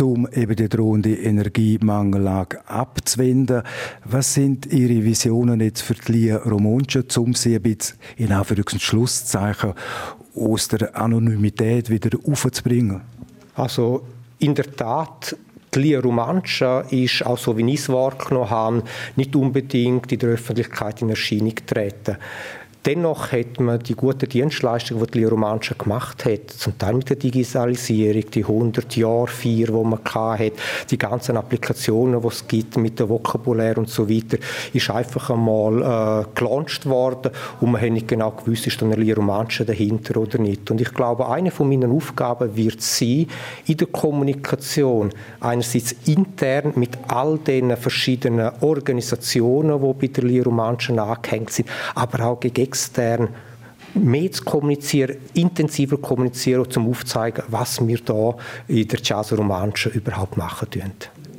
um 0.00 0.28
eben 0.32 0.54
die 0.54 0.68
drohende 0.68 1.14
Energiemangellage 1.14 2.64
abzuwenden. 2.68 3.62
Was 4.04 4.34
sind 4.34 4.66
Ihre 4.66 5.04
Visionen 5.04 5.60
jetzt 5.60 5.82
für 5.82 5.94
die 5.94 6.30
Romonce, 6.30 7.16
um 7.16 7.34
sie 7.34 7.56
ein 7.56 7.62
bisschen 7.62 7.98
in 8.18 8.28
Anführungs- 8.28 8.74
und 8.74 8.82
Schlusszeichen 8.82 9.74
aus 10.36 10.68
der 10.68 10.96
Anonymität 10.96 11.90
wieder 11.90 12.16
aufzubringen? 12.24 13.15
Also 13.56 14.06
in 14.38 14.54
der 14.54 14.70
Tat, 14.74 15.36
die 15.74 15.78
Lia 15.80 16.00
ist, 16.90 17.26
auch 17.26 17.38
so 17.38 17.56
wie 17.56 17.72
ich 17.72 17.80
es 17.80 17.88
wahrgenommen 17.88 18.50
habe, 18.50 18.82
nicht 19.16 19.34
unbedingt 19.34 20.12
in 20.12 20.18
der 20.18 20.30
Öffentlichkeit 20.30 21.02
in 21.02 21.10
Erscheinung 21.10 21.54
getreten. 21.54 22.16
Dennoch 22.86 23.32
hat 23.32 23.58
man 23.58 23.80
die 23.80 23.96
guten 23.96 24.28
Dienstleistungen, 24.28 25.04
die 25.06 25.10
die 25.10 25.24
Romancia 25.24 25.74
gemacht 25.76 26.24
hat, 26.24 26.50
zum 26.50 26.78
Teil 26.78 26.94
mit 26.94 27.10
der 27.10 27.16
Digitalisierung, 27.16 28.30
die 28.30 28.44
100 28.44 28.94
Jahre 28.94 29.26
vier, 29.26 29.70
wo 29.70 29.82
man 29.82 29.98
hat, 30.04 30.52
die 30.88 30.96
ganzen 30.96 31.36
Applikationen, 31.36 32.20
die 32.22 32.28
es 32.28 32.46
gibt 32.46 32.76
mit 32.76 33.00
dem 33.00 33.08
Vokabular 33.08 33.76
und 33.78 33.88
so 33.88 34.08
weiter, 34.08 34.38
ist 34.72 34.88
einfach 34.88 35.30
einmal 35.30 35.82
äh, 35.82 36.26
gelauncht 36.36 36.86
worden 36.86 37.32
und 37.60 37.72
man 37.72 37.82
hat 37.82 37.90
nicht 37.90 38.06
genau 38.06 38.30
gewusst, 38.30 38.68
ist 38.68 38.80
da 38.80 38.86
eine 38.86 39.14
Romancia 39.16 39.66
dahinter 39.66 40.20
oder 40.20 40.38
nicht. 40.38 40.70
Und 40.70 40.80
ich 40.80 40.94
glaube, 40.94 41.28
eine 41.28 41.50
von 41.50 41.68
meinen 41.68 41.90
Aufgaben 41.90 42.54
wird 42.54 42.80
sein, 42.82 43.26
in 43.66 43.78
der 43.78 43.88
Kommunikation 43.88 45.10
einerseits 45.40 45.96
intern 46.06 46.72
mit 46.76 46.90
all 47.08 47.38
den 47.38 47.76
verschiedenen 47.76 48.52
Organisationen, 48.60 49.82
die 49.82 50.06
bei 50.06 50.22
der 50.22 50.44
Romancia 50.44 50.94
angehängt 51.02 51.50
sind, 51.50 51.68
aber 51.96 52.26
auch 52.26 52.38
gegen 52.38 52.75
extern 52.76 53.28
mehr 53.94 54.30
zu 54.30 54.44
kommunizieren, 54.44 55.16
intensiver 55.32 55.96
kommunizieren, 55.96 56.66
um 56.76 56.90
aufzuzeigen, 56.90 57.44
was 57.48 57.86
wir 57.86 57.98
da 58.04 58.36
in 58.68 58.86
der 58.88 59.00
Jazz 59.02 59.32
Romanche 59.32 59.88
überhaupt 59.88 60.36
machen. 60.36 60.68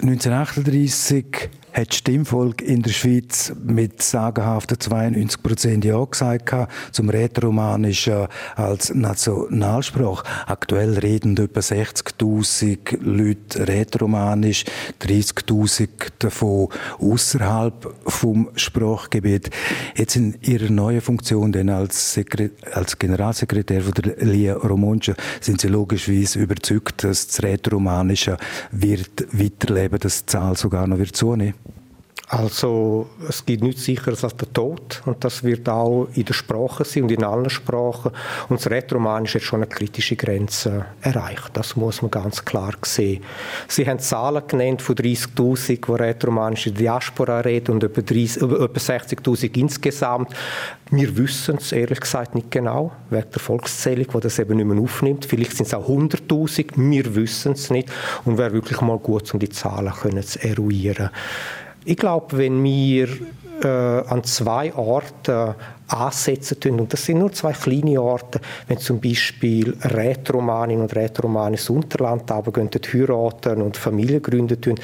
1938 0.02 1.50
hat 1.78 1.94
die 1.94 1.98
Stimmvolk 1.98 2.64
in 2.64 2.82
der 2.82 2.90
Schweiz 2.90 3.54
mit 3.64 4.02
sagenhaften 4.02 4.80
92 4.80 5.44
Prozent 5.44 5.86
Ja 5.86 6.04
gesagt 6.04 6.52
zum 6.92 7.10
Rätoromanischen 7.10 8.28
als 8.56 8.94
Nationalsprache. 8.96 10.24
Aktuell 10.48 10.98
reden 10.98 11.38
etwa 11.38 11.60
60.000 11.60 12.98
Leute 13.02 13.68
Rätoromanisch, 13.68 14.66
30.000 15.02 15.90
davon 16.18 16.70
außerhalb 16.98 17.94
vom 18.08 18.50
Sprachgebiet. 18.56 19.52
Jetzt 19.96 20.16
in 20.16 20.36
Ihrer 20.42 20.72
neuen 20.72 21.02
Funktion 21.02 21.52
denn 21.52 21.70
als, 21.70 22.14
Sekre 22.14 22.50
als 22.74 22.98
Generalsekretär 22.98 23.82
von 23.82 23.94
der 23.94 24.16
Lia 24.26 24.56
Romonce 24.56 25.14
sind 25.42 25.62
Sie 25.62 25.68
logischerweise 25.68 26.40
überzeugt, 26.40 27.04
dass 27.04 27.28
das 27.28 27.44
Rätoromanische 27.44 28.38
wird 28.72 29.28
weiterleben, 29.32 30.00
dass 30.00 30.22
die 30.22 30.26
Zahl 30.26 30.58
sogar 30.58 30.88
noch 30.88 30.98
wird 30.98 31.16
zunehmen. 31.16 31.67
Also 32.30 33.08
es 33.30 33.46
gibt 33.46 33.64
nichts 33.64 33.86
sicheres 33.86 34.26
als 34.26 34.36
der 34.36 34.52
Tod 34.52 35.02
und 35.06 35.24
das 35.24 35.46
wird 35.46 35.70
auch 35.70 36.10
in 36.14 36.26
der 36.26 36.34
Sprache 36.34 36.84
sein 36.84 37.04
und 37.04 37.12
in 37.14 37.24
allen 37.24 37.50
Sprachen. 37.50 38.12
Und 38.50 38.60
das 38.60 38.70
Rätoroman 38.70 39.24
ist 39.24 39.36
jetzt 39.36 39.46
schon 39.46 39.62
eine 39.62 39.68
kritische 39.68 40.18
Grenze 40.18 40.88
erreicht. 41.00 41.52
Das 41.54 41.78
muss 41.78 42.02
man 42.02 42.12
ganz 42.12 42.44
klar 42.44 42.74
sehen. 42.84 43.24
Sie 43.70 43.88
haben 43.88 44.00
Zahlen 44.00 44.44
genannt 44.46 44.82
von 44.82 44.96
30'000, 44.96 45.86
die 45.86 46.04
rätoromanische 46.04 46.72
Diaspora 46.72 47.40
reden 47.40 47.76
und 47.76 47.84
etwa, 47.86 48.02
etwa 48.02 48.78
60'000 48.78 49.58
insgesamt. 49.58 50.34
Wir 50.92 51.16
wissen 51.16 51.56
es 51.60 51.72
ehrlich 51.72 52.02
gesagt 52.02 52.36
nicht 52.36 52.52
genau, 52.52 52.92
wegen 53.10 53.32
der 53.32 53.40
Volkszählung, 53.40 54.08
die 54.14 54.20
das 54.20 54.38
eben 54.38 54.58
nicht 54.58 54.66
mehr 54.66 54.84
aufnimmt. 54.84 55.24
Vielleicht 55.24 55.56
sind 55.56 55.68
es 55.68 55.74
auch 55.74 55.88
100'000, 55.88 56.74
wir 56.76 57.16
wissen 57.16 57.54
es 57.54 57.70
nicht. 57.70 57.90
Und 58.26 58.38
wäre 58.38 58.52
wirklich 58.52 58.82
mal 58.82 59.00
gut, 59.00 59.34
um 59.34 59.40
die 59.40 59.50
Zahlen 59.50 59.94
können 59.94 60.24
zu 60.24 60.44
eruieren. 60.44 61.10
Ich 61.90 61.96
glaube, 61.96 62.38
wenn 62.38 62.62
wir 62.66 63.08
äh, 63.64 63.66
an 63.66 64.22
zwei 64.26 64.74
Orten 64.74 65.56
ansetzen 65.88 66.60
tun, 66.60 66.82
und 66.82 66.92
das 66.92 67.06
sind 67.06 67.20
nur 67.20 67.32
zwei 67.32 67.54
kleine 67.54 68.02
Orte, 68.02 68.42
wenn 68.68 68.78
zum 68.78 69.00
Beispiel 69.00 69.74
Rätoromaninnen 69.82 70.82
und 70.82 70.94
Rätoromanen 70.94 71.54
ins 71.54 71.70
Unterland 71.70 72.28
gehen, 72.28 72.70
heiraten 72.94 73.62
und 73.62 73.78
Familie 73.78 74.20
gründen 74.20 74.60
tun, 74.60 74.76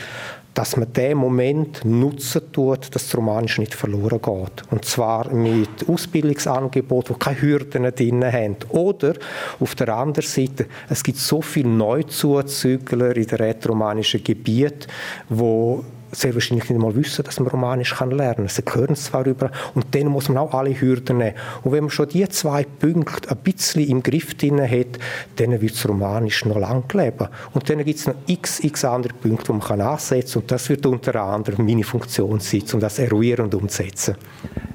dass 0.53 0.77
man 0.77 0.93
den 0.93 1.17
Moment 1.17 1.83
nutzen 1.83 2.41
tut, 2.53 2.83
dass 2.95 3.03
das 3.03 3.17
Romanisch 3.17 3.57
nicht 3.57 3.73
verloren 3.73 4.21
geht. 4.21 4.71
Und 4.71 4.85
zwar 4.85 5.29
mit 5.33 5.89
Ausbildungsangeboten, 5.89 7.15
die 7.15 7.19
keine 7.19 7.41
Hürden 7.41 7.83
drin 7.93 8.23
haben. 8.23 8.55
Oder 8.69 9.15
auf 9.59 9.75
der 9.75 9.89
anderen 9.89 10.25
Seite, 10.25 10.67
es 10.89 11.03
gibt 11.03 11.17
so 11.17 11.41
viele 11.41 11.67
Neuzuzügler 11.67 13.17
in 13.17 13.27
den 13.27 13.37
rätoromanischen 13.39 14.23
Gebieten, 14.23 14.87
die 15.29 15.79
sehr 16.13 16.33
wahrscheinlich 16.33 16.69
nicht 16.69 16.79
mal 16.79 16.95
wissen, 16.95 17.23
dass 17.23 17.39
man 17.39 17.49
Romanisch 17.49 17.95
kann 17.95 18.11
lernen 18.11 18.47
kann. 18.47 18.47
Sie 18.47 18.63
hören 18.71 18.93
es 18.93 19.05
zwar 19.05 19.25
über, 19.25 19.51
und 19.73 19.93
dann 19.93 20.07
muss 20.07 20.29
man 20.29 20.37
auch 20.37 20.53
alle 20.53 20.79
Hürden 20.79 21.17
nehmen. 21.17 21.35
Und 21.63 21.71
wenn 21.71 21.83
man 21.83 21.89
schon 21.89 22.09
diese 22.09 22.29
zwei 22.29 22.63
Punkte 22.63 23.29
ein 23.29 23.37
bisschen 23.37 23.87
im 23.87 24.03
Griff 24.03 24.35
drin 24.35 24.61
hat, 24.61 24.99
dann 25.35 25.59
wird 25.61 25.73
das 25.73 25.87
Romanisch 25.87 26.45
noch 26.45 26.57
lang 26.57 26.91
leben. 26.93 27.27
Und 27.53 27.69
dann 27.69 27.83
gibt 27.83 27.99
es 27.99 28.07
noch 28.07 28.15
x, 28.27 28.63
x 28.63 28.85
andere 28.85 29.13
Punkte, 29.13 29.45
die 29.47 29.51
man 29.53 29.61
kann 29.61 29.81
ansetzen 29.81 30.33
kann. 30.33 30.41
Und 30.41 30.51
das 30.51 30.69
wird 30.69 30.85
unter 30.85 31.21
anderem 31.21 31.65
meine 31.65 31.83
Funktion 31.83 32.39
sein, 32.39 32.63
um 32.73 32.79
das 32.79 32.99
eruieren 32.99 33.45
und 33.45 33.55
umzusetzen. 33.55 34.15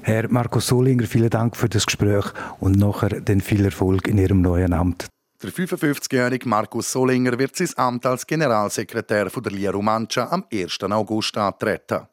Herr 0.01 0.29
Markus 0.29 0.67
Solinger, 0.67 1.05
vielen 1.05 1.29
Dank 1.29 1.55
für 1.55 1.69
das 1.69 1.85
Gespräch 1.85 2.25
und 2.59 2.77
nachher 2.77 3.21
den 3.21 3.41
viel 3.41 3.65
Erfolg 3.65 4.07
in 4.07 4.17
Ihrem 4.17 4.41
neuen 4.41 4.73
Amt. 4.73 5.07
Der 5.41 5.51
55-jährige 5.51 6.49
Markus 6.49 6.91
Solinger 6.91 7.39
wird 7.39 7.55
sein 7.55 7.69
Amt 7.77 8.05
als 8.05 8.27
Generalsekretär 8.27 9.29
von 9.29 9.41
der 9.41 9.53
Lia 9.53 9.71
Romancia 9.71 10.29
am 10.29 10.43
1. 10.51 10.83
August 10.83 11.37
antreten. 11.37 12.07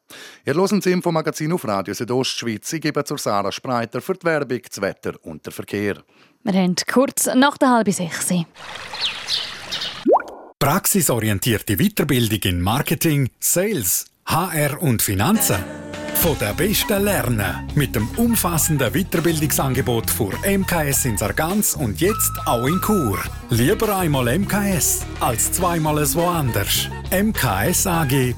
Ihr 0.44 0.54
hören 0.54 0.78
das 0.78 0.86
Infomagazin 0.86 1.52
auf 1.52 1.66
Radio 1.66 1.92
Südostschweiz. 1.92 2.72
Ich 2.72 2.80
gebe 2.80 3.02
zur 3.02 3.18
Sarah 3.18 3.50
Spreiter 3.50 4.00
für 4.00 4.14
die 4.14 4.26
Werbung, 4.26 4.60
das 4.68 4.80
Wetter 4.80 5.14
und 5.22 5.44
den 5.44 5.52
Verkehr. 5.52 5.96
Wir 6.44 6.52
haben 6.52 6.76
kurz 6.86 7.26
nach 7.34 7.58
der 7.58 7.70
halben 7.70 7.92
sechs. 7.92 8.28
Praxisorientierte 10.60 11.76
Weiterbildung 11.78 12.40
in 12.44 12.60
Marketing, 12.60 13.30
Sales, 13.40 14.06
HR 14.26 14.80
und 14.80 15.02
Finanzen. 15.02 15.64
Von 16.20 16.38
der 16.38 16.54
Besten 16.54 17.04
lernen. 17.04 17.68
Mit 17.74 17.94
dem 17.94 18.08
umfassenden 18.16 18.92
Weiterbildungsangebot 18.92 20.10
für 20.10 20.32
MKS 20.46 21.04
in 21.04 21.16
Sargans 21.16 21.74
und 21.74 22.00
jetzt 22.00 22.32
auch 22.46 22.66
in 22.66 22.80
Chur. 22.80 23.18
Lieber 23.50 23.96
einmal 23.96 24.38
MKS 24.38 25.02
als 25.20 25.52
zweimal 25.52 25.98
es 25.98 26.16
woanders. 26.16 26.88
mksag.ch 27.10 28.36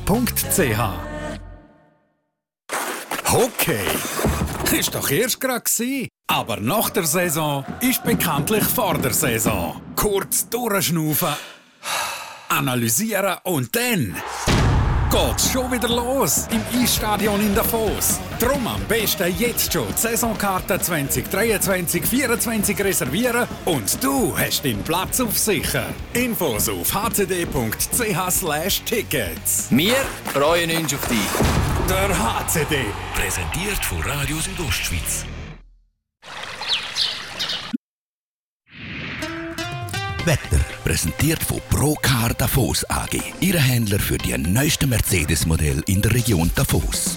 Okay, 3.31 3.85
ist 4.79 4.95
doch 4.95 5.11
erst 5.11 5.39
gerade 5.39 6.09
Aber 6.29 6.57
nach 6.57 6.91
der 6.91 7.05
Saison 7.05 7.65
ist 7.81 8.03
bekanntlich 8.03 8.65
vor 8.65 8.97
der 8.99 9.13
Saison. 9.13 9.81
Kurz 9.97 10.49
durchschnaufen, 10.49 11.35
analysieren 12.49 13.37
und 13.45 13.75
dann 13.77 14.17
geht's 15.11 15.53
schon 15.53 15.71
wieder 15.73 15.89
los 15.89 16.47
im 16.51 16.61
Eisstadion 16.81 17.41
in 17.41 17.55
Davos. 17.55 18.19
Drum 18.39 18.67
am 18.67 18.83
besten 18.85 19.35
jetzt 19.39 19.73
schon 19.73 19.87
die 19.89 19.95
Saisonkarte 20.01 20.75
2023-24 20.75 22.85
reservieren 22.85 23.49
und 23.65 24.03
du 24.03 24.37
hast 24.37 24.65
deinen 24.65 24.83
Platz 24.83 25.21
auf 25.21 25.39
sicher. 25.39 25.85
Infos 26.13 26.69
auf 26.69 26.93
hcd.ch/tickets. 26.93 29.69
Wir 29.71 29.95
freuen 30.33 30.77
uns 30.77 30.93
auf 30.95 31.07
dich. 31.09 31.19
Der 31.89 32.09
HCD. 32.09 32.85
Präsentiert 33.15 33.85
von 33.85 34.01
Radio 34.03 34.37
Südostschweiz. 34.37 35.25
Wetter. 40.29 40.61
Präsentiert 40.85 41.43
von 41.43 41.59
Procar 41.71 42.35
Davos 42.35 42.85
AG. 42.91 43.19
Ihre 43.41 43.61
Händler 43.61 43.99
für 43.99 44.19
die 44.19 44.37
neuesten 44.37 44.91
Mercedes-Modelle 44.91 45.81
in 45.87 46.03
der 46.03 46.13
Region 46.13 46.51
Davos. 46.55 47.17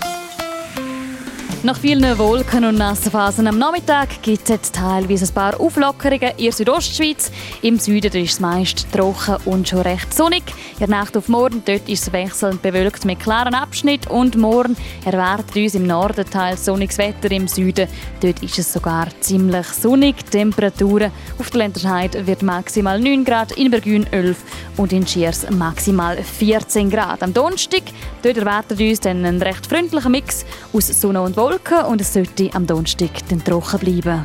Nach 1.63 1.77
vielen 1.77 2.17
Wolken 2.17 2.65
und 2.65 2.79
nassen 2.79 3.11
Phasen 3.11 3.45
am 3.45 3.59
Nachmittag 3.59 4.23
gibt 4.23 4.49
es 4.49 4.71
teilweise 4.71 5.25
ein 5.25 5.33
paar 5.35 5.59
Auflockerungen 5.59 6.31
in 6.37 6.45
der 6.45 6.53
Südostschweiz. 6.53 7.31
Im 7.61 7.77
Süden 7.77 8.11
ist 8.15 8.33
es 8.33 8.39
meist 8.39 8.91
trocken 8.91 9.35
und 9.45 9.69
schon 9.69 9.81
recht 9.81 10.11
sonnig. 10.11 10.41
In 10.79 10.89
Nacht 10.89 11.15
auf 11.15 11.27
morgen 11.27 11.61
dort 11.63 11.87
ist 11.87 12.07
es 12.07 12.11
wechselnd 12.11 12.63
bewölkt 12.63 13.05
mit 13.05 13.19
klaren 13.19 13.53
Abschnitten 13.53 14.09
und 14.09 14.35
morgen 14.37 14.75
erwartet 15.05 15.55
uns 15.55 15.75
im 15.75 15.85
Norden 15.85 16.27
teils 16.27 16.65
sonniges 16.65 16.97
Wetter, 16.97 17.29
im 17.29 17.47
Süden 17.47 17.87
dort 18.21 18.41
ist 18.41 18.57
es 18.57 18.73
sogar 18.73 19.09
ziemlich 19.19 19.67
sonnig. 19.67 20.15
Die 20.25 20.31
Temperaturen 20.31 21.11
auf 21.37 21.51
der 21.51 21.59
Länderscheid 21.59 22.25
wird 22.25 22.41
maximal 22.41 22.99
9 22.99 23.23
Grad, 23.23 23.51
in 23.51 23.69
Bergün 23.69 24.11
11 24.11 24.37
und 24.77 24.93
in 24.93 25.05
Schiers 25.05 25.47
maximal 25.51 26.17
14 26.23 26.89
Grad. 26.89 27.21
Am 27.21 27.35
Donnerstag 27.35 27.83
dort 28.23 28.37
erwartet 28.37 28.79
uns 28.79 28.99
dann 28.99 29.23
ein 29.25 29.39
recht 29.39 29.67
freundlicher 29.67 30.09
Mix 30.09 30.43
aus 30.73 30.87
Sonne 30.87 31.21
und 31.21 31.37
Wolken 31.37 31.50
Wolken 31.51 31.85
und 31.85 31.99
es 31.99 32.13
sollte 32.13 32.49
am 32.53 32.65
Donnerstag 32.65 33.09
dann 33.27 33.43
trocken 33.43 33.79
bleiben. 33.79 34.23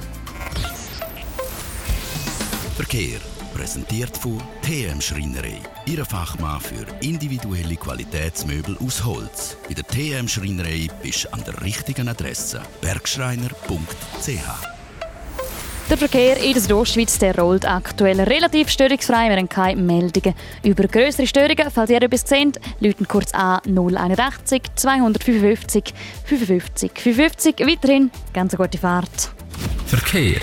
Verkehr 2.76 3.18
präsentiert 3.52 4.16
von 4.16 4.40
TM 4.62 5.00
Schreinerei. 5.00 5.60
Ihre 5.86 6.04
Fachmann 6.04 6.60
für 6.60 6.86
individuelle 7.00 7.74
Qualitätsmöbel 7.74 8.78
aus 8.78 9.04
Holz. 9.04 9.56
Bei 9.66 9.74
der 9.74 9.84
TM 9.84 10.28
Schreinerei 10.28 10.86
bist 11.02 11.24
du 11.24 11.32
an 11.32 11.42
der 11.44 11.60
richtigen 11.62 12.08
Adresse. 12.08 12.62
Bergschreiner.ch 12.80 14.75
der 15.90 15.98
Verkehr 15.98 16.36
in 16.42 16.52
der 16.52 16.62
Südostschweiz 16.62 17.18
der 17.18 17.38
rollt 17.38 17.64
aktuell 17.64 18.20
relativ 18.20 18.68
störungsfrei. 18.68 19.28
Wir 19.28 19.36
haben 19.36 19.48
keine 19.48 19.80
Meldungen 19.80 20.34
über 20.64 20.84
größere 20.88 21.26
Störungen. 21.26 21.70
Falls 21.70 21.90
ihr 21.90 22.02
etwas 22.02 22.22
seht, 22.22 22.60
läuten 22.80 23.06
kurz 23.06 23.32
an 23.32 23.60
081 23.64 24.62
255 24.74 25.94
55 26.24 26.90
55. 26.94 27.66
Weiterhin 27.66 28.10
ganz 28.32 28.54
eine 28.54 28.64
gute 28.64 28.78
Fahrt. 28.78 29.30
Verkehr. 29.86 30.40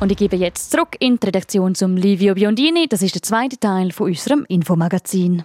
Und 0.00 0.10
ich 0.10 0.18
gebe 0.18 0.36
jetzt 0.36 0.70
zurück 0.70 0.96
in 0.98 1.18
die 1.18 1.26
Redaktion 1.26 1.74
zum 1.74 1.96
Livio 1.96 2.34
Biondini. 2.34 2.88
Das 2.88 3.02
ist 3.02 3.14
der 3.14 3.22
zweite 3.22 3.58
Teil 3.58 3.92
von 3.92 4.08
unserem 4.08 4.44
Infomagazin. 4.48 5.44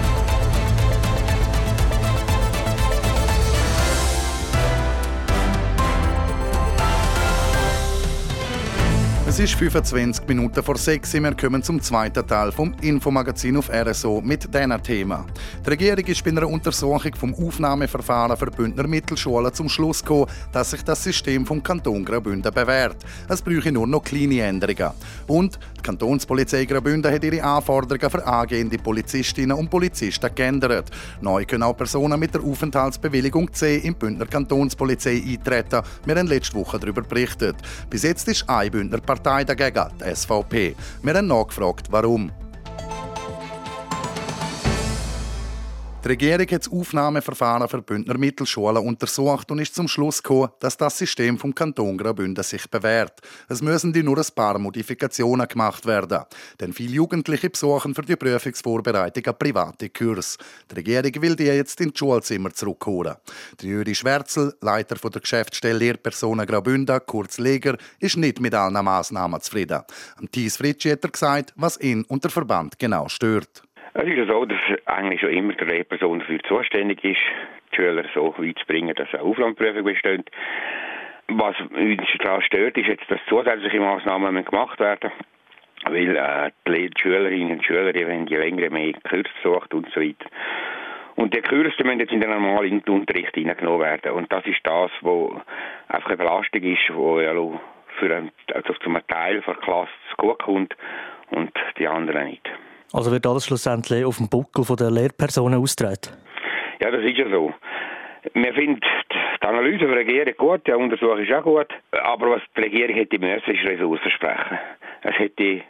Es 9.31 9.39
ist 9.39 9.53
25 9.53 10.27
Minuten 10.27 10.61
vor 10.61 10.77
6 10.77 11.15
Uhr. 11.15 11.23
Wir 11.23 11.33
kommen 11.33 11.63
zum 11.63 11.81
zweiten 11.81 12.27
Teil 12.27 12.51
vom 12.51 12.75
Infomagazin 12.81 13.55
auf 13.55 13.69
RSO 13.69 14.19
mit 14.19 14.53
diesem 14.53 14.83
Thema. 14.83 15.25
Die 15.65 15.69
Regierung 15.69 16.05
ist 16.05 16.21
bei 16.21 16.31
einer 16.31 16.49
Untersuchung 16.49 17.15
vom 17.15 17.33
Aufnahmeverfahren 17.35 18.35
für 18.35 18.51
Bündner 18.51 18.85
Mittelschulen 18.87 19.53
zum 19.53 19.69
Schluss 19.69 20.03
gekommen, 20.03 20.25
dass 20.51 20.71
sich 20.71 20.83
das 20.83 21.01
System 21.01 21.45
vom 21.45 21.63
Kanton 21.63 22.03
Graubünden 22.03 22.53
bewährt. 22.53 22.97
Es 23.29 23.41
bräuchte 23.41 23.71
nur 23.71 23.87
noch 23.87 24.03
kleine 24.03 24.41
Änderungen. 24.41 24.91
Und 25.27 25.57
die 25.81 25.87
Kantonspolizei 25.87 26.65
Graubünden 26.65 27.11
hat 27.11 27.23
ihre 27.23 27.43
Anforderungen 27.43 28.09
für 28.09 28.25
angehende 28.25 28.77
Polizistinnen 28.77 29.57
und 29.57 29.69
Polizisten 29.69 30.29
geändert. 30.33 30.91
Neu 31.21 31.45
können 31.45 31.63
auch 31.63 31.75
Personen 31.75 32.19
mit 32.19 32.33
der 32.33 32.41
Aufenthaltsbewilligung 32.41 33.51
C 33.51 33.77
im 33.77 33.95
Bündner 33.95 34.27
Kantonspolizei 34.27 35.21
eintreten. 35.27 35.81
Wir 36.05 36.15
haben 36.15 36.27
letzte 36.27 36.55
Woche 36.55 36.79
darüber 36.79 37.01
berichtet. 37.01 37.55
Bis 37.89 38.03
jetzt 38.03 38.27
ist 38.27 38.47
ein 38.47 38.71
Bündner 38.71 38.99
Partei 38.99 39.43
dagegen, 39.43 39.85
die 39.99 40.15
SVP. 40.15 40.75
Wir 41.01 41.13
haben 41.13 41.27
nachgefragt, 41.27 41.87
warum. 41.89 42.31
Die 46.03 46.07
Regierung 46.07 46.47
hat 46.47 46.65
das 46.65 46.71
Aufnahmeverfahren 46.71 47.69
für 47.69 47.83
Bündner 47.83 48.17
Mittelschulen 48.17 48.83
untersucht 48.83 49.51
und 49.51 49.59
ist 49.59 49.75
zum 49.75 49.87
Schluss 49.87 50.23
gekommen, 50.23 50.49
dass 50.59 50.75
das 50.75 50.97
System 50.97 51.37
vom 51.37 51.53
Kanton 51.53 51.95
Graubünden 51.95 52.43
sich 52.43 52.67
bewährt. 52.71 53.21
Es 53.47 53.61
müssen 53.61 53.91
nur 53.91 54.17
ein 54.17 54.25
paar 54.33 54.57
Modifikationen 54.57 55.47
gemacht 55.47 55.85
werden. 55.85 56.21
Denn 56.59 56.73
viele 56.73 56.93
Jugendliche 56.93 57.51
besuchen 57.51 57.93
für 57.93 58.01
die 58.01 58.15
Prüfungsvorbereitung 58.15 59.25
einen 59.27 59.37
privaten 59.37 59.93
Kurs. 59.93 60.39
Die 60.71 60.75
Regierung 60.75 61.21
will 61.21 61.35
die 61.35 61.43
jetzt 61.43 61.79
ins 61.79 61.99
Schulzimmer 61.99 62.51
zurückholen. 62.51 63.17
Der 63.61 63.69
Jüri 63.69 63.93
Schwärzel, 63.93 64.55
Leiter 64.59 64.95
der 64.95 65.21
Geschäftsstelle 65.21 65.77
Lehrpersonen 65.77 66.47
Graubünden, 66.47 66.99
kurz 67.05 67.37
Leger, 67.37 67.77
ist 67.99 68.17
nicht 68.17 68.41
mit 68.41 68.55
allen 68.55 68.83
Massnahmen 68.83 69.39
zufrieden. 69.39 69.83
Am 70.17 70.31
Thies 70.31 70.57
Fritschi 70.57 70.89
hat 70.89 71.03
er 71.03 71.11
gesagt, 71.11 71.53
was 71.57 71.79
ihn 71.79 72.03
und 72.05 72.23
der 72.23 72.31
Verband 72.31 72.79
genau 72.79 73.07
stört. 73.07 73.61
Es 73.93 74.03
ist 74.03 74.17
ja 74.17 74.25
so, 74.25 74.45
dass 74.45 74.59
eigentlich 74.85 75.19
schon 75.19 75.31
immer 75.31 75.53
die 75.53 75.65
Lehrperson 75.65 76.19
dafür 76.19 76.39
zuständig 76.43 77.03
ist, 77.03 77.19
die 77.71 77.75
Schüler 77.75 78.05
so 78.13 78.33
weit 78.37 78.57
zu 78.59 78.65
bringen, 78.65 78.95
dass 78.95 79.13
eine 79.13 79.23
Auflandprüfung 79.23 79.83
besteht. 79.83 80.31
Was 81.27 81.55
uns 81.59 82.01
daran 82.19 82.41
stört, 82.41 82.77
ist 82.77 82.87
jetzt, 82.87 83.09
dass 83.09 83.19
zusätzliche 83.27 83.79
Massnahmen 83.79 84.43
gemacht 84.45 84.79
werden 84.79 85.11
weil 85.85 86.15
äh, 86.15 86.51
die 86.67 86.89
Schülerinnen 86.99 87.53
und 87.53 87.65
Schüler, 87.65 87.93
die 87.93 88.05
wenn 88.05 88.25
die 88.25 88.35
längere 88.35 88.69
mehr 88.69 88.93
Kurs 89.07 89.25
besucht 89.41 89.73
und 89.73 89.89
so 89.93 90.01
weiter. 90.01 90.27
Und 91.15 91.33
die 91.35 91.41
Kurse 91.41 91.83
müssen 91.83 91.99
jetzt 91.99 92.13
in 92.13 92.21
den 92.21 92.29
normalen 92.29 92.81
Unterricht 92.81 93.35
hineingenommen 93.35 93.81
werden. 93.81 94.11
Und 94.13 94.31
das 94.31 94.45
ist 94.45 94.61
das, 94.63 94.91
was 95.01 95.41
einfach 95.87 96.09
eine 96.09 96.17
Belastung 96.17 96.63
ist, 96.63 96.93
wo 96.93 97.19
ja 97.19 97.33
für 97.99 98.15
einen, 98.15 98.31
also 98.53 98.73
zum 98.75 98.97
Teil 99.07 99.41
der 99.41 99.55
Klasse 99.55 99.91
gut 100.17 100.39
kommt 100.39 100.75
und 101.31 101.51
die 101.77 101.87
anderen 101.87 102.27
nicht. 102.27 102.49
Also 102.93 103.11
wird 103.11 103.25
alles 103.25 103.45
schlussendlich 103.45 104.03
auf 104.03 104.17
dem 104.17 104.29
Buckel 104.29 104.65
der 104.75 104.91
Lehrpersonen 104.91 105.59
austreten? 105.59 106.11
Ja, 106.81 106.91
das 106.91 107.03
ist 107.03 107.17
ja 107.17 107.29
so. 107.29 107.53
Wir 108.33 108.53
finden 108.53 108.79
die 108.81 109.47
Analyse 109.47 109.87
der 109.87 109.95
Regierung 109.95 110.33
gut, 110.37 110.67
die 110.67 110.73
Untersuchung 110.73 111.19
ist 111.19 111.31
auch 111.31 111.43
gut, 111.43 111.67
aber 111.91 112.31
was 112.31 112.41
die 112.55 112.61
Regierung 112.61 112.95
hätte 112.95 113.17
müssen, 113.17 113.55
ist 113.55 113.65
Ressourcen 113.65 114.11
sprechen. 114.11 114.59
Es 115.03 115.17
hätte 115.17 115.61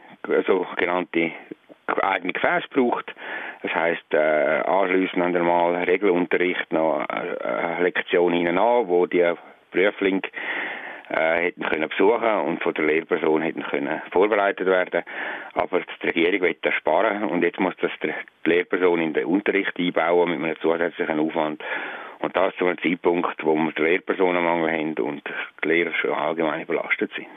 sogenannte 0.48 1.32
eigene 2.02 2.34
Gefäße 2.34 2.68
gebraucht. 2.70 3.14
Das 3.62 3.74
heisst, 3.74 4.14
äh, 4.14 4.62
anschliessend 4.66 5.22
an 5.22 5.34
normal 5.34 5.76
Regelunterricht 5.84 6.72
noch 6.74 7.06
eine 7.08 7.84
Lektion 7.84 8.34
hinein 8.34 8.58
an, 8.58 8.88
wo 8.88 9.06
die 9.06 9.34
Prüfling 9.72 10.22
äh, 11.12 11.46
hätten 11.46 11.64
können 11.64 11.90
besuchen 11.90 12.34
und 12.46 12.64
von 12.64 12.74
der 12.74 12.86
Lehrperson 12.86 13.42
hätten 13.42 13.64
können 13.64 14.02
vorbereitet 14.12 14.68
werden. 14.68 15.04
Aber 15.54 15.82
die 15.82 16.08
Regierung 16.08 16.42
will 16.42 16.58
das 16.62 16.74
sparen 16.76 17.24
und 17.24 17.44
jetzt 17.44 17.60
muss 17.60 17.76
das 17.82 17.92
die 18.04 18.14
Lehrperson 18.50 19.02
in 19.02 19.14
den 19.14 19.26
Unterricht 19.26 19.78
einbauen 19.78 20.32
mit 20.32 20.44
einem 20.44 20.60
zusätzlichen 20.62 21.20
Aufwand. 21.20 21.64
Und 22.20 22.36
das 22.36 22.56
zu 22.58 22.66
einem 22.66 22.78
Zeitpunkt, 22.78 23.44
wo 23.44 23.56
wir 23.56 23.72
den 23.72 23.86
Lehrpersonenmangel 23.86 24.72
haben 24.72 24.94
und 25.00 25.24
die 25.64 25.68
Lehrer 25.68 25.94
schon 25.94 26.14
allgemein 26.14 26.68
belastet 26.68 27.12
sind. 27.16 27.28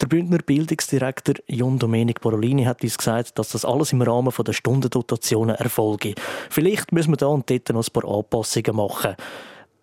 Der 0.00 0.06
Bündner 0.06 0.38
Bildungsdirektor 0.38 1.34
Jon 1.48 1.78
Domenic 1.78 2.20
Borolini 2.20 2.62
hat 2.64 2.84
uns 2.84 2.96
gesagt, 2.96 3.36
dass 3.36 3.50
das 3.50 3.64
alles 3.64 3.92
im 3.92 4.02
Rahmen 4.02 4.32
der 4.46 4.52
Stundendotationen 4.52 5.56
erfolge. 5.56 6.14
Vielleicht 6.50 6.92
müssen 6.92 7.12
wir 7.12 7.16
da 7.16 7.26
und 7.26 7.50
dort 7.50 7.68
noch 7.70 7.84
ein 7.84 7.92
paar 7.92 8.08
Anpassungen 8.08 8.76
machen. 8.76 9.16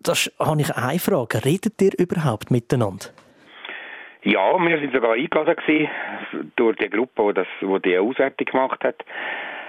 Das 0.06 0.32
habe 0.38 0.60
ich 0.60 0.70
eine 0.76 1.00
Frage. 1.00 1.44
Redet 1.44 1.82
ihr 1.82 1.90
überhaupt 1.98 2.52
miteinander? 2.52 3.06
Ja, 4.22 4.56
wir 4.56 4.78
sind 4.78 4.94
sogar 4.94 5.14
eingeladen 5.14 5.56
gewesen, 5.56 5.90
durch 6.54 6.76
die 6.76 6.90
Gruppe, 6.90 7.26
die, 7.26 7.34
das, 7.34 7.46
die 7.60 7.88
die 7.90 7.98
Auswertung 7.98 8.46
gemacht 8.46 8.84
hat. 8.84 9.04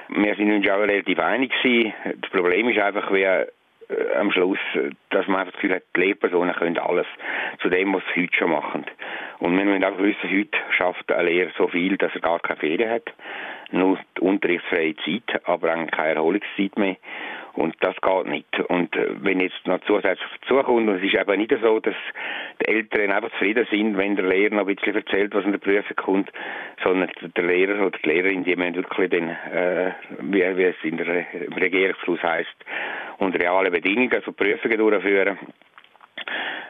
Wir 0.10 0.36
sind 0.36 0.52
uns 0.52 0.70
auch 0.70 0.78
relativ 0.78 1.18
einig 1.20 1.52
gewesen. 1.52 1.92
Das 2.22 2.30
Problem 2.30 2.70
ist 2.70 2.78
einfach, 2.78 3.12
wie 3.12 3.24
äh, 3.24 3.48
am 4.20 4.32
Schluss, 4.32 4.60
dass 5.10 5.28
man 5.28 5.42
einfach 5.42 5.54
das 5.54 5.62
Gefühl 5.62 5.76
hat, 5.76 5.84
die 5.96 6.02
Lehrpersonen 6.02 6.54
können 6.56 6.78
alles 6.78 7.08
zu 7.62 7.70
dem, 7.70 7.94
was 7.96 8.04
sie 8.14 8.24
heute 8.24 8.38
schon 8.38 8.52
machen. 8.52 8.86
Und 9.40 9.58
wir 9.58 9.66
müssen 9.66 9.84
auch 9.84 9.98
wissen, 9.98 10.30
heute 10.30 10.58
schafft 10.78 11.12
ein 11.12 11.26
Lehrer 11.26 11.52
so 11.58 11.68
viel, 11.68 11.98
dass 11.98 12.14
er 12.14 12.22
gar 12.22 12.40
keine 12.40 12.60
Ferien 12.60 12.92
hat. 12.92 13.12
Nur 13.72 14.00
unterrichtsfreie 14.20 14.96
Zeit, 14.98 15.46
aber 15.46 15.72
eigentlich 15.72 15.92
keine 15.92 16.16
Erholungszeit 16.16 16.78
mehr. 16.78 16.96
Und 17.58 17.76
das 17.80 17.96
geht 18.00 18.28
nicht. 18.28 18.60
Und 18.70 18.96
äh, 18.96 19.08
wenn 19.24 19.40
jetzt 19.40 19.66
noch 19.66 19.80
zusätzlich 19.88 20.30
dazukommt, 20.42 20.88
und 20.88 20.98
es 20.98 21.04
ist 21.04 21.20
eben 21.20 21.40
nicht 21.40 21.56
so, 21.60 21.80
dass 21.80 21.96
die 22.62 22.68
Eltern 22.68 23.12
einfach 23.12 23.32
zufrieden 23.32 23.68
sind, 23.72 23.98
wenn 23.98 24.16
der 24.16 24.26
Lehrer 24.26 24.54
noch 24.54 24.68
ein 24.68 24.76
bisschen 24.76 24.96
erzählt, 24.96 25.34
was 25.34 25.44
in 25.44 25.54
der 25.54 25.58
Prüfung 25.58 25.96
kommt, 25.96 26.32
sondern 26.84 27.10
der 27.36 27.44
Lehrer 27.44 27.88
oder 27.88 27.98
die 27.98 28.10
Lehrerin, 28.10 28.44
die 28.44 28.56
müssen 28.56 28.76
wirklich 28.76 29.10
dann, 29.10 29.30
äh, 29.30 29.92
wie, 30.20 30.56
wie 30.56 30.64
es 30.66 30.76
in 30.84 30.98
der, 30.98 31.34
im 31.34 31.54
Regierungsfluss 31.54 32.22
heisst, 32.22 32.56
unter 33.18 33.40
realen 33.40 33.74
Bedingungen 33.74 34.22
so 34.24 34.34
Prüfungen 34.34 34.78
durchführen. 34.78 35.40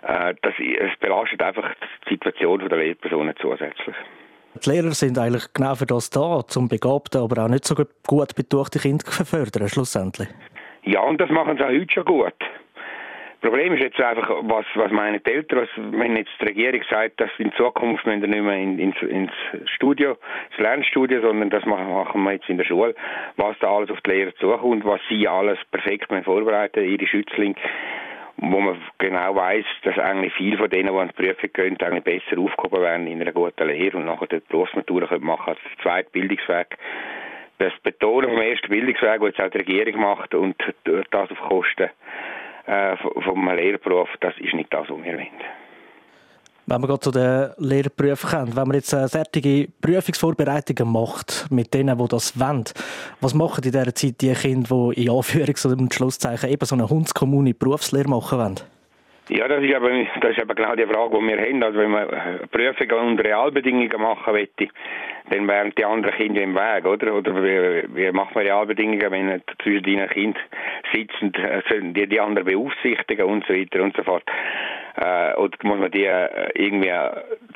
Äh, 0.04 0.36
das, 0.42 0.54
es 0.58 0.98
belastet 1.00 1.44
einfach 1.44 1.70
die 2.06 2.14
Situation 2.14 2.68
der 2.70 2.78
Lehrpersonen 2.78 3.36
zusätzlich. 3.42 3.96
Die 4.58 4.70
Lehrer 4.70 4.91
sind 4.91 5.17
eigentlich 5.17 5.54
genau 5.54 5.76
für 5.76 5.86
das 5.86 6.10
da, 6.10 6.41
zum 6.48 6.67
begabte, 6.67 7.20
aber 7.20 7.43
auch 7.43 7.50
nicht 7.50 7.65
so 7.65 7.76
gut 7.76 8.36
betuchte 8.36 8.80
Kinder 8.80 9.06
zu 9.06 9.26
fördern, 9.26 9.70
schlussendlich. 9.70 10.28
Ja, 10.84 11.02
und 11.02 11.20
das 11.20 11.30
machen 11.30 11.58
sie 11.58 11.63
auch 11.63 11.70
heute 11.70 11.93
schon 11.93 12.06
gut. 12.06 12.34
Das 13.39 13.52
Problem 13.52 13.74
ist 13.74 13.84
jetzt 13.84 14.00
einfach, 14.02 14.30
was, 14.41 14.65
was 14.74 14.91
meinen 14.91 15.22
die 15.24 15.32
Eltern, 15.32 15.60
was, 15.62 15.70
wenn 15.78 16.15
jetzt 16.15 16.32
die 16.41 16.46
Regierung 16.46 16.82
sagt, 16.89 17.22
dass 17.22 17.30
in 17.38 17.52
Zukunft 17.54 18.04
müssen 18.06 18.22
nicht 18.22 18.41
mehr 18.41 18.58
in, 18.58 18.80
ins, 18.80 19.00
ins 19.04 19.32
Studio, 19.76 20.17
ins 20.50 20.58
Lernstudio, 20.58 21.22
sondern 21.22 21.52
das 21.52 21.63
machen, 21.65 21.93
machen 21.93 22.24
wir 22.24 22.32
jetzt 22.32 22.50
in 22.50 22.58
der 22.58 22.65
Schule, 22.65 22.96
was 23.36 23.56
da 23.60 23.70
alles 23.70 23.91
auf 23.91 24.02
die 24.02 24.10
Lehrer 24.10 24.34
zukommt, 24.36 24.86
was 24.86 25.02
sie 25.08 25.28
alles 25.28 25.60
perfekt 25.70 26.08
vorbereiten, 26.26 26.84
ihre 26.84 27.06
Schützlinge, 27.06 27.56
wo 28.38 28.60
man 28.60 28.82
genau 28.97 29.36
weiß, 29.36 29.65
dass 29.84 29.97
eigentlich 29.97 30.34
viele 30.34 30.58
von 30.58 30.69
denen, 30.69 30.93
die 30.93 31.00
an 31.00 31.10
die 31.10 31.23
Prüfung 31.23 31.50
gehen, 31.54 31.78
eigentlich 31.82 32.04
besser 32.04 32.39
aufgehoben 32.39 32.82
werden 32.82 33.08
in 33.08 33.21
einer 33.21 33.32
guten 33.32 33.67
Lehre 33.67 33.97
und 33.97 34.06
nachher 34.06 34.28
die 34.28 34.41
Berufsmatura 34.47 35.17
machen 35.19 35.50
als 35.50 35.60
zweiten 35.82 36.12
Bildungsweg 36.12 36.78
das 37.60 37.73
Betonen 37.82 38.30
vom 38.30 38.41
ersten 38.41 38.69
Bildungsweg, 38.69 39.19
das 39.19 39.30
jetzt 39.30 39.41
auch 39.41 39.50
die 39.50 39.58
Regierung 39.58 40.02
macht 40.02 40.36
und 40.36 40.56
das 40.86 41.32
auf 41.32 41.39
Kosten 41.39 41.89
äh, 42.67 42.97
vom 42.97 43.50
Lehrberuf, 43.50 44.10
das 44.19 44.38
ist 44.38 44.54
nicht 44.54 44.71
das, 44.71 44.89
was 44.89 45.04
wir 45.04 45.13
wollen. 45.13 45.66
Wenn 46.69 46.82
wir 46.82 46.88
gerade 46.88 46.99
zu 46.99 47.12
den 47.12 47.51
Lehrberufen 47.60 48.30
kommen, 48.30 48.56
wenn 48.58 48.67
man 48.67 48.75
jetzt 48.75 48.93
eine 48.93 49.08
fertige 49.08 49.69
Prüfungsvorbereitungen 49.80 50.91
macht 50.91 51.47
mit 51.49 51.73
denen, 51.73 51.97
die 51.97 52.08
das 52.10 52.38
wollen, 52.38 52.65
was 53.21 53.34
machen 53.34 53.63
in 53.63 53.71
dieser 53.71 53.95
Zeit 53.95 54.19
die 54.19 54.34
Kinder, 54.34 54.89
die 54.93 55.06
in 55.06 55.10
Anführungs- 55.10 55.65
und 55.65 55.93
Schlusszeichen 55.93 56.49
eben 56.49 56.65
so 56.65 56.75
eine 56.75 56.89
Hundskommune 56.89 57.53
Berufslehre 57.53 58.10
machen 58.10 58.38
wollen? 58.38 58.60
Ja, 59.30 59.46
das 59.48 59.62
ist 59.62 59.76
aber 59.76 59.90
das 60.22 60.32
ist 60.32 60.42
aber 60.42 60.56
genau 60.56 60.74
die 60.76 60.86
Frage, 60.86 61.18
die 61.18 61.28
wir 61.28 61.38
haben. 61.38 61.63
Also 61.63 61.80
wenn 61.80 61.92
man 61.92 62.08
Prüfungen 62.50 63.08
und 63.08 63.20
Realbedingungen 63.20 64.02
machen 64.02 64.34
möchte, 64.34 64.70
dann 65.30 65.48
wären 65.50 65.74
die 65.78 65.84
anderen 65.84 66.16
Kinder 66.16 66.42
im 66.42 66.56
Weg, 66.56 66.86
oder? 66.86 67.13
Oder 67.13 67.36
wie, 67.44 67.96
wie 67.96 68.12
macht 68.13 68.36
man 68.36 68.46
Realbedingungen, 68.46 69.12
wenn 69.12 69.42
zwischen 69.62 69.84
deinen 69.84 70.10
Kindern 70.10 70.42
sitzen, 70.94 71.34
äh, 71.34 71.62
die 71.94 72.08
die 72.08 72.20
anderen 72.22 72.48
beaufsichtigen 72.48 73.26
und 73.26 73.46
so 73.48 73.54
weiter 73.54 73.84
und 73.84 73.98
so 73.98 74.04
fort. 74.04 74.24
Äh, 74.96 75.34
oder 75.36 75.58
muss 75.63 75.80
man 75.80 75.92
die 75.92 76.06
äh, 76.06 76.50
irgendwie 76.56 76.94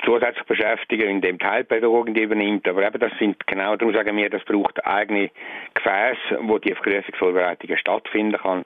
zusätzlich 0.04 0.44
beschäftigen, 0.44 1.08
indem 1.08 1.38
Teilpädagogen 1.38 2.12
die 2.12 2.24
übernimmt. 2.24 2.68
Aber 2.68 2.86
eben 2.86 3.00
das 3.00 3.12
sind 3.18 3.46
genau, 3.46 3.76
darum 3.76 3.94
sagen 3.94 4.16
wir, 4.16 4.28
das 4.28 4.44
braucht 4.44 4.84
eigene 4.86 5.30
Gefäße, 5.72 6.38
wo 6.42 6.58
die 6.58 6.74
Prüfungsvorbereitungen 6.74 7.78
stattfinden 7.78 8.38
kann 8.38 8.64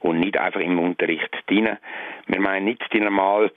und 0.00 0.20
nicht 0.20 0.38
einfach 0.38 0.60
im 0.60 0.78
Unterricht 0.78 1.30
drin. 1.46 1.76
Wir 2.26 2.40
meinen 2.40 2.64
nicht 2.64 2.82
die 2.92 3.00
normale 3.00 3.50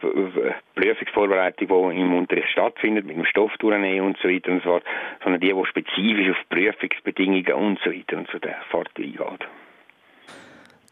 Prüfungsvorbereitung, 0.76 1.68
die 1.68 2.00
im 2.00 2.14
Unterricht 2.14 2.50
stattfindet, 2.50 3.06
mit 3.06 3.18
dem 3.18 3.26
Stoff 3.26 3.52
durchnehmen 3.60 4.08
und 4.08 4.18
so 4.22 4.30
weiter 4.30 4.52
und 4.52 4.64
so 4.64 4.70
fort, 4.70 4.84
sondern 5.24 5.42
die, 5.42 5.54
die 5.54 5.66
spezifisch 5.66 6.30
auf 6.30 6.50
Prüfungsbedingungen 6.50 7.54
und 7.54 7.80
so 7.84 7.92
weiter 7.92 8.18
und 8.18 8.30
so 8.32 8.40
fort 8.70 8.90
eingeht. 8.98 9.48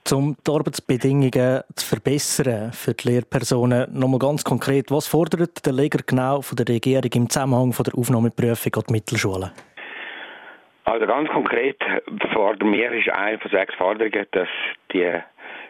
Um 0.10 0.38
die 0.48 0.52
Arbeitsbedingungen 0.52 1.64
zu 1.76 1.86
verbessern 1.86 2.72
für 2.72 2.94
die 2.94 3.10
Lehrpersonen, 3.10 3.88
nochmal 3.92 4.20
ganz 4.20 4.44
konkret, 4.44 4.90
was 4.90 5.06
fordert 5.06 5.66
der 5.66 5.74
Leger 5.74 6.00
genau 6.06 6.42
von 6.42 6.56
der 6.56 6.68
Regierung 6.70 7.10
im 7.14 7.30
Zusammenhang 7.30 7.74
von 7.74 7.84
der 7.84 7.98
Aufnahmeprüfung 7.98 8.74
an 8.76 8.84
die 8.88 8.94
Mittelschulen? 8.94 9.52
Also 10.86 11.06
ganz 11.06 11.28
konkret 11.28 11.78
fordern 12.32 12.72
wir, 12.72 12.94
ist 12.94 13.10
eine 13.10 13.38
von 13.40 13.52
sechs 13.52 13.76
Forderungen, 13.76 14.26
dass 14.32 14.48
die 14.94 15.12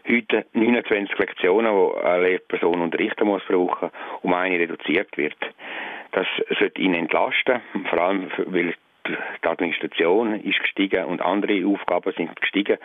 heute 0.07 0.45
29 0.53 1.17
Lektionen, 1.17 1.73
die 1.73 2.05
eine 2.05 2.27
Lehrperson 2.27 2.81
unterrichten 2.81 3.27
muss, 3.27 3.43
brauchen, 3.47 3.89
um 4.21 4.33
eine 4.33 4.59
reduziert 4.59 5.17
wird. 5.17 5.37
Das 6.11 6.27
sollte 6.59 6.81
ihn 6.81 6.93
entlasten, 6.93 7.61
vor 7.89 8.01
allem 8.01 8.31
weil 8.37 8.73
die 9.07 9.47
Administration 9.47 10.41
ist 10.41 10.59
gestiegen 10.59 11.05
und 11.05 11.21
andere 11.21 11.65
Aufgaben 11.65 12.13
sind 12.13 12.35
gestiegen. 12.39 12.77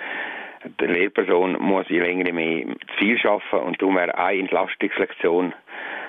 Die 0.81 0.87
Lehrperson 0.87 1.57
muss 1.61 1.89
je 1.89 2.01
länger 2.01 2.33
mehr 2.33 2.67
viel 2.99 3.19
arbeiten 3.27 3.67
und 3.67 3.83
darum 3.83 3.97
wäre 3.97 4.17
eine 4.17 4.41
Entlastungslektion, 4.41 5.53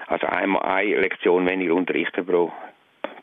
also 0.08 0.28
einmal 0.28 0.62
eine 0.64 1.00
Lektion 1.00 1.50
weniger 1.50 1.74
unterrichten 1.74 2.26
pro, 2.26 2.52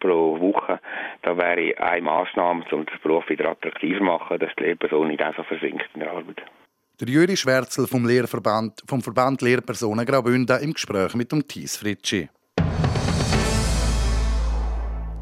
pro 0.00 0.40
Woche, 0.40 0.80
da 1.22 1.36
wäre 1.36 1.78
eine 1.78 2.02
Maßnahme, 2.02 2.64
um 2.72 2.86
den 2.86 2.98
Beruf 3.02 3.28
wieder 3.28 3.50
attraktiver 3.50 3.98
zu 3.98 4.04
machen, 4.04 4.38
dass 4.40 4.54
die 4.56 4.64
Lehrperson 4.64 5.08
nicht 5.08 5.22
einfach 5.22 5.46
versinkt 5.46 5.88
in 5.94 6.00
der 6.00 6.10
Arbeit. 6.10 6.42
Der 7.00 7.08
Juri 7.08 7.34
Schwärzel 7.34 7.86
vom 7.86 8.06
Lehrverband, 8.06 8.82
vom 8.86 9.00
Verband 9.00 9.40
Lehrpersonen 9.40 10.04
Graubünden 10.04 10.60
im 10.60 10.74
Gespräch 10.74 11.14
mit 11.14 11.32
dem 11.32 11.48
Thies 11.48 11.78
Fritschi. 11.78 12.28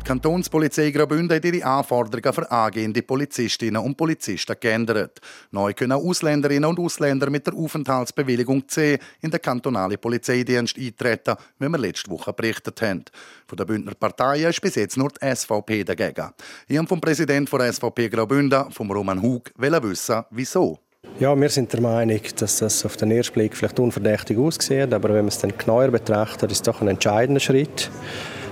Die 0.01 0.05
Kantonspolizei 0.05 0.91
Graubünden 0.91 1.37
hat 1.37 1.45
ihre 1.45 1.65
Anforderungen 1.65 2.33
für 2.33 2.51
angehende 2.51 3.01
Polizistinnen 3.03 3.81
und 3.81 3.97
Polizisten 3.97 4.57
geändert. 4.59 5.21
Neu 5.53 5.73
können 5.73 5.93
Ausländerinnen 5.93 6.69
und 6.69 6.81
Ausländer 6.81 7.31
mit 7.31 7.47
der 7.47 7.55
Aufenthaltsbewilligung 7.55 8.67
C 8.67 8.99
in 9.21 9.31
den 9.31 9.41
kantonalen 9.41 9.99
Polizeidienst 9.99 10.77
eintreten, 10.77 11.37
wie 11.61 11.69
wir 11.69 11.79
letzte 11.79 12.11
Woche 12.11 12.33
berichtet 12.33 12.83
haben. 12.83 13.05
Von 13.47 13.57
der 13.57 13.67
Bündner 13.67 13.95
Partei 13.95 14.49
ist 14.49 14.61
bis 14.61 14.75
jetzt 14.75 14.97
nur 14.97 15.11
die 15.11 15.33
SVP 15.33 15.85
dagegen. 15.85 16.33
Ich 16.67 16.77
habe 16.77 16.89
vom 16.89 17.01
Präsidenten 17.01 17.57
der 17.57 17.73
SVP 17.73 18.09
Graubünden, 18.09 18.73
vom 18.73 18.91
Roman 18.91 19.23
Hug, 19.23 19.53
wissen, 19.57 20.25
wieso. 20.33 20.81
Ja, 21.21 21.41
wir 21.41 21.49
sind 21.49 21.73
der 21.73 21.81
Meinung, 21.81 22.21
dass 22.39 22.59
das 22.59 22.85
auf 22.85 22.97
den 22.97 23.11
ersten 23.11 23.35
Blick 23.35 23.57
vielleicht 23.57 23.81
unverdächtig 23.81 24.39
aussieht, 24.39 24.95
aber 24.95 25.09
wenn 25.09 25.23
man 25.25 25.29
es 25.29 25.39
dann 25.39 25.53
genauer 25.59 25.89
betrachtet, 25.89 26.53
ist 26.53 26.59
es 26.59 26.63
doch 26.63 26.81
ein 26.81 26.87
entscheidender 26.87 27.41
Schritt. 27.41 27.91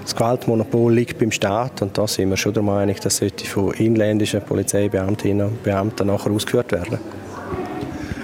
Das 0.03 0.17
Gewaltmonopol 0.17 0.93
liegt 0.93 1.19
beim 1.19 1.31
Staat 1.31 1.83
und 1.83 1.97
da 1.97 2.09
sind 2.09 2.29
wir 2.29 2.37
schon 2.37 2.55
der 2.55 2.65
Meinung, 2.65 2.97
das 3.01 3.19
sollte 3.19 3.47
von 3.47 3.73
inländischen 3.75 4.43
Polizeibeamtinnen 4.43 5.47
und 5.47 5.63
Beamten 5.63 6.09
nachher 6.09 6.33
ausgeführt 6.33 6.73
werden. 6.73 6.99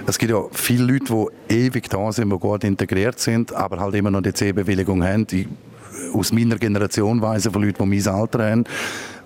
Es 0.08 0.18
gibt 0.18 0.32
ja 0.32 0.42
viele 0.50 0.92
Leute, 0.92 1.28
die 1.48 1.54
ewig 1.54 1.88
da 1.88 2.10
sind, 2.10 2.32
die 2.32 2.38
gut 2.38 2.64
integriert 2.64 3.20
sind, 3.20 3.52
aber 3.52 3.78
halt 3.78 3.94
immer 3.94 4.10
noch 4.10 4.22
die 4.22 4.34
C-Bewilligung 4.34 5.04
haben. 5.04 5.24
Ich, 5.30 5.46
aus 6.12 6.32
meiner 6.32 6.58
Generation 6.58 7.22
weiss 7.22 7.46
ich 7.46 7.52
von 7.52 7.62
Leuten, 7.62 7.88
die 7.88 8.02
mein 8.02 8.14
Alter 8.14 8.50
haben. 8.50 8.64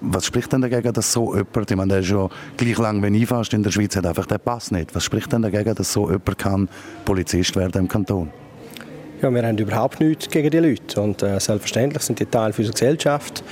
Was 0.01 0.27
spricht 0.27 0.53
denn 0.53 0.61
dagegen, 0.61 0.93
dass 0.93 1.13
so 1.13 1.35
jemand, 1.35 1.71
ich 1.71 1.77
meine, 1.77 1.89
der 1.89 2.01
ist 2.01 2.09
schon 2.09 2.29
gleich 2.57 2.79
lang 2.79 3.03
wie 3.03 3.23
ich 3.23 3.27
fast 3.27 3.55
in 3.55 3.63
der 3.63 3.71
Schweiz, 3.71 3.97
hat 3.97 4.07
einfach 4.07 4.27
den 4.27 4.39
Pass 4.41 4.71
nicht. 4.71 4.95
Was 4.95 5.05
spricht 5.05 5.33
denn 5.33 5.43
dagegen, 5.43 5.75
dass 5.75 5.93
so 5.93 6.07
jemand 6.07 6.39
kann 6.39 6.69
Polizist 7.05 7.57
werden 7.57 7.83
im 7.83 7.89
Kanton? 7.89 8.31
Ja, 9.23 9.31
wir 9.31 9.43
haben 9.43 9.57
überhaupt 9.57 9.99
nichts 10.01 10.29
gegen 10.29 10.51
die 10.51 10.59
Leute 10.59 11.01
und 11.01 11.23
äh, 11.23 11.41
selbstverständlich 11.41 12.03
sind 12.03 12.21
die 12.21 12.27
Teil 12.27 12.49
unserer 12.49 12.73
Gesellschaft. 12.73 13.43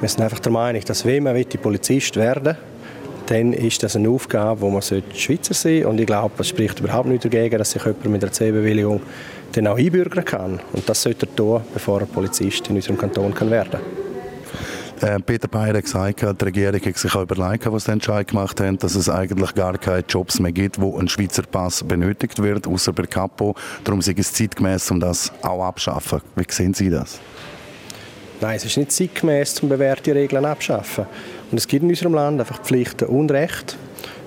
Wir 0.00 0.08
sind 0.08 0.20
einfach 0.20 0.40
der 0.40 0.52
Meinung, 0.52 0.82
dass 0.84 1.06
wenn 1.06 1.22
man 1.22 1.42
Polizist 1.62 2.16
werden 2.16 2.44
will, 2.44 2.56
dann 3.26 3.52
ist 3.54 3.82
das 3.82 3.96
eine 3.96 4.10
Aufgabe, 4.10 4.60
wo 4.60 4.70
man 4.70 4.82
Schweizer 4.82 5.54
sein 5.54 5.54
sollte. 5.54 5.88
Und 5.88 6.00
ich 6.00 6.06
glaube, 6.06 6.34
es 6.38 6.48
spricht 6.48 6.80
überhaupt 6.80 7.08
nicht 7.08 7.24
dagegen, 7.24 7.58
dass 7.58 7.70
sich 7.70 7.84
jemand 7.84 8.04
mit 8.06 8.22
einer 8.22 8.32
C-Bewilligung 8.32 9.00
dann 9.52 9.66
auch 9.66 9.78
einbürgern 9.78 10.24
kann. 10.24 10.60
Und 10.72 10.88
das 10.88 11.02
sollte 11.02 11.26
er 11.26 11.36
tun, 11.36 11.62
bevor 11.72 12.00
er 12.00 12.06
Polizist 12.06 12.68
in 12.68 12.76
unserem 12.76 12.98
Kanton 12.98 13.34
kann 13.34 13.50
werden 13.50 14.07
äh, 15.02 15.20
Peter 15.20 15.48
Bayer 15.48 15.74
hat 15.74 15.84
gesagt, 15.84 16.20
die 16.20 16.44
Regierung 16.44 16.80
hat 16.80 16.96
sich 16.96 17.14
auch 17.14 17.22
überlegt, 17.22 17.70
was 17.70 17.84
sie 17.84 17.92
Entscheid 17.92 18.28
gemacht 18.28 18.60
haben, 18.60 18.78
dass 18.78 18.94
es 18.94 19.08
eigentlich 19.08 19.54
gar 19.54 19.76
keine 19.78 20.04
Jobs 20.08 20.40
mehr 20.40 20.52
gibt, 20.52 20.80
wo 20.80 20.98
ein 20.98 21.08
Schweizer 21.08 21.42
Pass 21.42 21.82
benötigt 21.82 22.42
wird, 22.42 22.66
außer 22.66 22.92
bei 22.92 23.04
Capo. 23.04 23.54
Darum 23.84 24.00
ist 24.00 24.08
es 24.16 24.32
zeitgemäß, 24.32 24.90
um 24.90 25.00
das 25.00 25.32
auch 25.42 25.64
abzuschaffen. 25.64 26.20
Wie 26.36 26.44
sehen 26.48 26.74
Sie 26.74 26.90
das? 26.90 27.20
Nein, 28.40 28.56
es 28.56 28.64
ist 28.64 28.76
nicht 28.76 28.92
zeitgemäß, 28.92 29.60
um 29.60 29.68
bewährte 29.68 30.14
Regeln 30.14 30.44
abzuschaffen. 30.44 31.06
Und 31.50 31.58
es 31.58 31.66
gibt 31.66 31.82
in 31.82 31.88
unserem 31.88 32.14
Land 32.14 32.40
einfach 32.40 32.60
Pflichten 32.62 33.08
und 33.08 33.30
Rechte. 33.30 33.74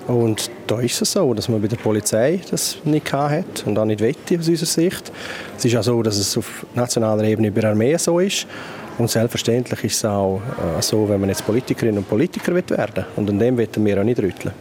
Und 0.06 0.50
da 0.66 0.80
ist 0.80 1.00
es 1.00 1.12
so, 1.12 1.32
dass 1.32 1.48
man 1.48 1.62
bei 1.62 1.68
der 1.68 1.76
Polizei 1.76 2.40
das 2.50 2.76
nicht 2.84 3.12
hat 3.12 3.64
und 3.66 3.78
auch 3.78 3.84
nicht 3.84 4.00
wette 4.00 4.38
aus 4.38 4.48
unserer 4.48 4.66
Sicht. 4.66 5.12
Es 5.56 5.64
ist 5.64 5.76
auch 5.76 5.82
so, 5.82 6.02
dass 6.02 6.18
es 6.18 6.36
auf 6.36 6.66
nationaler 6.74 7.22
Ebene 7.24 7.52
bei 7.52 7.60
der 7.60 7.70
Armee 7.70 7.96
so 7.96 8.18
ist. 8.18 8.46
Und 9.02 9.10
selbstverständlich 9.10 9.82
ist 9.82 9.96
es 9.96 10.04
auch 10.04 10.40
äh, 10.78 10.80
so, 10.80 11.08
wenn 11.08 11.18
man 11.18 11.28
jetzt 11.28 11.44
Politikerinnen 11.44 11.98
und 11.98 12.08
Politiker 12.08 12.54
werden 12.54 12.70
will. 12.76 13.04
Und 13.16 13.28
an 13.30 13.36
dem 13.36 13.58
wollen 13.58 13.84
wir 13.84 13.98
auch 13.98 14.04
nicht 14.04 14.20
rütteln. 14.20 14.54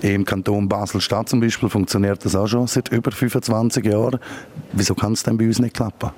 Im 0.00 0.24
Kanton 0.24 0.68
Basel-Stadt 0.68 1.28
zum 1.28 1.40
Beispiel 1.40 1.68
funktioniert 1.68 2.24
das 2.24 2.36
auch 2.36 2.46
schon 2.46 2.68
seit 2.68 2.88
über 2.92 3.10
25 3.10 3.84
Jahren. 3.84 4.20
Wieso 4.74 4.94
kann 4.94 5.14
es 5.14 5.24
denn 5.24 5.36
bei 5.36 5.46
uns 5.46 5.58
nicht 5.58 5.74
klappen? 5.74 6.10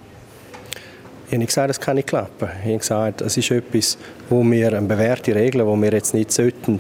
Ich 1.25 1.29
habe 1.29 1.39
nicht 1.39 1.49
gesagt, 1.49 1.71
das 1.71 1.81
kann 1.81 1.97
nicht 1.97 2.09
klappen. 2.09 2.51
Ich 2.61 2.67
habe 2.67 2.79
gesagt, 2.79 3.23
es 3.23 3.39
ist 3.39 3.51
etwas, 3.51 3.97
wo 4.29 4.45
wir 4.45 4.77
eine 4.77 4.87
bewährte 4.87 5.35
Regeln, 5.35 5.67
wo 5.67 5.75
wir 5.81 5.93
jetzt 5.93 6.13
nicht 6.13 6.31
sollten, 6.31 6.79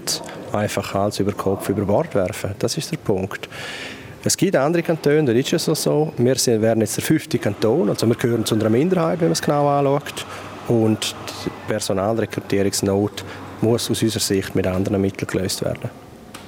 einfach 0.52 0.92
Hals 0.92 1.20
über 1.20 1.32
Kopf 1.32 1.70
über 1.70 1.86
Bord 1.86 2.14
werfen. 2.14 2.50
Das 2.58 2.76
ist 2.76 2.92
der 2.92 2.98
Punkt. 2.98 3.48
Es 4.24 4.36
gibt 4.36 4.54
andere 4.54 4.84
Kantone, 4.84 5.24
da 5.24 5.32
ist 5.32 5.52
es 5.52 5.64
so. 5.82 6.12
Wir 6.16 6.36
sind, 6.36 6.62
werden 6.62 6.80
jetzt 6.80 6.96
der 6.96 7.02
fünfte 7.02 7.38
Kanton, 7.38 7.88
also 7.88 8.06
wir 8.06 8.14
gehören 8.14 8.44
zu 8.44 8.54
einer 8.54 8.70
Minderheit, 8.70 9.20
wenn 9.20 9.28
man 9.28 9.32
es 9.32 9.42
genau 9.42 9.68
anschaut. 9.68 10.24
Und 10.68 11.16
die 11.44 11.50
Personalrekrutierungsnot 11.66 13.24
muss 13.62 13.90
aus 13.90 14.00
unserer 14.00 14.20
Sicht 14.20 14.54
mit 14.54 14.64
anderen 14.68 15.00
Mitteln 15.00 15.26
gelöst 15.26 15.64
werden. 15.64 15.90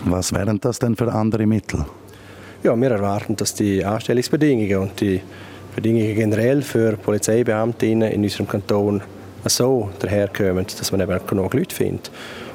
Was 0.05 0.33
wären 0.33 0.61
das 0.61 0.79
denn 0.79 0.95
für 0.95 1.13
andere 1.13 1.47
Mittel? 1.47 1.85
Ja, 2.63 2.77
wir 2.81 2.91
erwarten, 2.93 3.35
dass 3.35 3.55
die 3.55 3.85
Anstellungsbedingungen 3.85 4.79
und 4.79 5.01
die 5.01 5.21
Bedingungen 5.75 6.15
generell 6.15 6.63
für 6.63 6.97
Polizeibeamtinnen 6.97 8.13
in 8.13 8.23
unserem 8.23 8.47
Kanton 8.47 9.03
so 9.47 9.91
daherkommen, 9.99 10.65
dass 10.79 10.93
man 10.93 11.01
eben 11.01 11.27
genug 11.27 11.55
Leute 11.55 11.75
findet. 11.75 12.11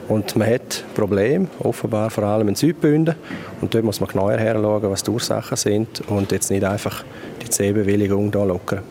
Und 0.09 0.35
man 0.35 0.49
hat 0.49 0.83
Probleme, 0.95 1.47
offenbar 1.59 2.09
vor 2.09 2.23
allem 2.23 2.49
in 2.49 2.55
Südbünden. 2.55 3.15
Und 3.61 3.73
dort 3.73 3.85
muss 3.85 3.99
man 3.99 4.09
genauer 4.09 4.33
herschauen, 4.33 4.89
was 4.89 5.03
die 5.03 5.11
Ursachen 5.11 5.55
sind 5.55 6.01
und 6.09 6.31
jetzt 6.31 6.49
nicht 6.49 6.63
einfach 6.63 7.03
die 7.41 7.49
C-Bewilligung 7.49 8.31
hier 8.31 8.45
lockern. 8.45 8.81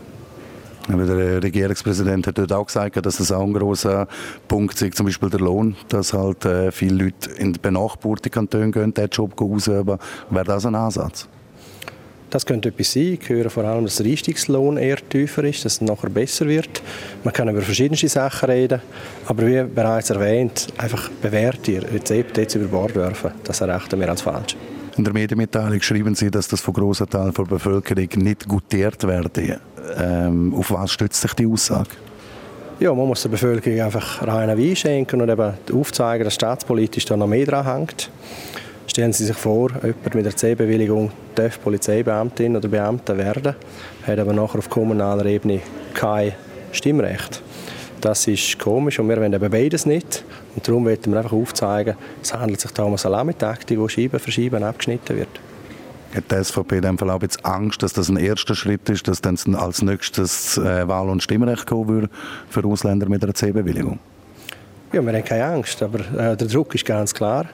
Der 0.88 1.42
Regierungspräsident 1.42 2.26
hat 2.28 2.38
dort 2.38 2.52
auch 2.52 2.64
gesagt, 2.64 3.04
dass 3.04 3.20
es 3.20 3.30
auch 3.30 3.42
ein 3.42 3.52
großer 3.52 4.08
Punkt 4.46 4.80
ist, 4.80 4.96
zum 4.96 5.04
Beispiel 5.04 5.28
der 5.28 5.40
Lohn, 5.40 5.76
dass 5.88 6.14
halt 6.14 6.46
äh, 6.46 6.72
viele 6.72 7.04
Leute 7.04 7.30
in 7.32 7.52
benachbarte 7.52 8.30
Kantone 8.30 8.70
gehen, 8.70 8.94
diesen 8.94 9.10
Job 9.10 9.38
ausüben. 9.38 9.98
Wäre 10.30 10.44
das 10.44 10.64
ein 10.64 10.74
Ansatz? 10.74 11.28
Das 12.30 12.44
könnte 12.44 12.68
etwas 12.68 12.92
sein. 12.92 13.18
Ich 13.20 13.28
höre 13.28 13.48
vor 13.48 13.64
allem, 13.64 13.84
dass 13.84 13.96
der 13.96 14.06
Einstiegslohn 14.06 14.76
eher 14.76 14.96
tiefer 15.08 15.44
ist, 15.44 15.64
dass 15.64 15.74
es 15.74 15.80
nachher 15.80 16.10
besser 16.10 16.46
wird. 16.46 16.82
Man 17.24 17.32
kann 17.32 17.48
über 17.48 17.62
verschiedene 17.62 17.96
Sachen 17.96 18.50
reden, 18.50 18.82
aber 19.26 19.46
wie 19.46 19.62
bereits 19.62 20.10
erwähnt, 20.10 20.66
einfach 20.76 21.08
bewährte 21.22 21.82
Rezepte 21.90 22.42
jetzt 22.42 22.54
über 22.54 22.66
Bord 22.66 22.94
werfen, 22.94 23.30
das 23.44 23.60
erachten 23.62 23.98
wir 23.98 24.10
als 24.10 24.22
falsch. 24.22 24.56
In 24.98 25.04
der 25.04 25.12
Medienmitteilung 25.12 25.80
schreiben 25.80 26.14
Sie, 26.14 26.30
dass 26.30 26.48
das 26.48 26.60
von 26.60 26.74
grossen 26.74 27.08
Teilen 27.08 27.32
der 27.32 27.44
Bevölkerung 27.44 28.08
nicht 28.16 28.48
gutiert 28.48 29.06
werde. 29.06 29.60
Ähm, 29.96 30.52
auf 30.54 30.72
was 30.72 30.90
stützt 30.90 31.20
sich 31.20 31.32
die 31.34 31.46
Aussage? 31.46 31.90
Ja, 32.80 32.92
man 32.92 33.06
muss 33.06 33.22
der 33.22 33.28
Bevölkerung 33.28 33.80
einfach 33.80 34.26
reinen 34.26 34.58
Wein 34.58 34.76
schenken 34.76 35.20
und 35.20 35.28
eben 35.28 35.54
aufzeigen, 35.72 36.24
dass 36.24 36.34
staatspolitisch 36.34 37.04
da 37.06 37.16
noch 37.16 37.26
mehr 37.26 37.46
dran 37.46 37.64
hängt. 37.64 38.10
Stellen 38.98 39.12
Sie 39.12 39.26
sich 39.26 39.36
vor, 39.36 39.70
jemand 39.80 40.14
mit 40.16 40.24
der 40.24 40.34
C-Bewilligung 40.34 41.12
darf 41.36 41.62
Polizeibeamtin 41.62 42.56
oder 42.56 42.66
Beamter 42.66 43.16
werden, 43.16 43.54
hat 44.04 44.18
aber 44.18 44.32
nachher 44.32 44.58
auf 44.58 44.68
kommunaler 44.68 45.24
Ebene 45.26 45.60
kein 45.94 46.32
Stimmrecht. 46.72 47.40
Das 48.00 48.26
ist 48.26 48.58
komisch 48.58 48.98
und 48.98 49.08
wir 49.08 49.16
wollen 49.18 49.32
eben 49.32 49.50
beides 49.52 49.86
nicht. 49.86 50.24
Und 50.56 50.66
darum 50.66 50.84
wollen 50.84 50.98
wir 51.04 51.16
einfach 51.16 51.32
aufzeigen, 51.32 51.94
es 52.20 52.34
handelt 52.34 52.60
sich 52.60 52.72
da 52.72 52.82
um 52.82 52.88
eine 52.88 52.98
Salamitaktik, 52.98 53.78
wo 53.78 53.86
Scheiben 53.86 54.18
für 54.18 54.32
Scheiben 54.32 54.64
abgeschnitten 54.64 55.16
wird. 55.16 55.28
Hat 56.16 56.24
die 56.32 56.44
SVP 56.44 56.78
in 56.78 56.82
dem 56.82 56.98
Fall 56.98 57.10
auch 57.10 57.22
jetzt 57.22 57.44
Angst, 57.46 57.84
dass 57.84 57.92
das 57.92 58.08
ein 58.08 58.16
erster 58.16 58.56
Schritt 58.56 58.88
ist, 58.88 59.06
dass 59.06 59.22
dann 59.22 59.38
als 59.54 59.80
nächstes 59.80 60.58
äh, 60.58 60.88
Wahl- 60.88 61.08
und 61.08 61.22
Stimmrecht 61.22 61.68
kommen 61.68 61.86
würde 61.86 62.10
für 62.50 62.64
Ausländer 62.64 63.08
mit 63.08 63.22
einer 63.22 63.34
C-Bewilligung? 63.34 64.00
Ja, 64.92 65.04
wir 65.04 65.12
haben 65.12 65.24
keine 65.24 65.44
Angst, 65.44 65.82
aber 65.82 66.00
äh, 66.00 66.36
der 66.36 66.48
Druck 66.48 66.74
ist 66.74 66.86
ganz 66.86 67.12
klar. 67.12 67.46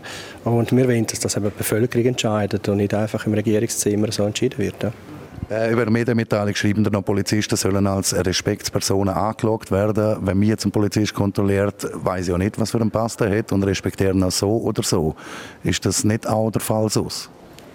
Und 0.44 0.70
wir 0.70 0.86
wollen, 0.86 1.06
dass 1.06 1.18
das 1.18 1.36
eben 1.36 1.46
die 1.46 1.58
Bevölkerung 1.58 2.06
entscheidet 2.06 2.68
und 2.68 2.76
nicht 2.76 2.94
einfach 2.94 3.26
im 3.26 3.34
Regierungszimmer 3.34 4.12
so 4.12 4.24
entschieden 4.24 4.58
wird. 4.58 4.82
Ja. 4.82 4.92
Äh, 5.50 5.72
über 5.72 5.90
Medienmitteilung 5.90 6.54
schreiben 6.54 6.82
noch 6.82 7.04
Polizisten 7.04 7.56
sollen 7.56 7.86
als 7.86 8.14
Respektspersonen 8.14 9.12
angeschaut 9.12 9.70
werden. 9.70 10.16
Wenn 10.22 10.38
mich 10.38 10.50
jetzt 10.50 10.64
ein 10.64 10.70
Polizist 10.70 11.12
kontrolliert, 11.12 11.86
weiß 11.92 12.22
ich 12.22 12.28
ja 12.28 12.38
nicht, 12.38 12.58
was 12.58 12.70
für 12.70 12.80
einen 12.80 12.90
Pass 12.90 13.16
er 13.16 13.36
hat 13.36 13.52
und 13.52 13.62
respektieren 13.64 14.22
ihn 14.22 14.30
so 14.30 14.56
oder 14.58 14.82
so. 14.82 15.14
Ist 15.62 15.84
das 15.84 16.04
nicht 16.04 16.26
auch 16.26 16.50
der 16.50 16.60
Fall 16.62 16.88
so? 16.88 17.08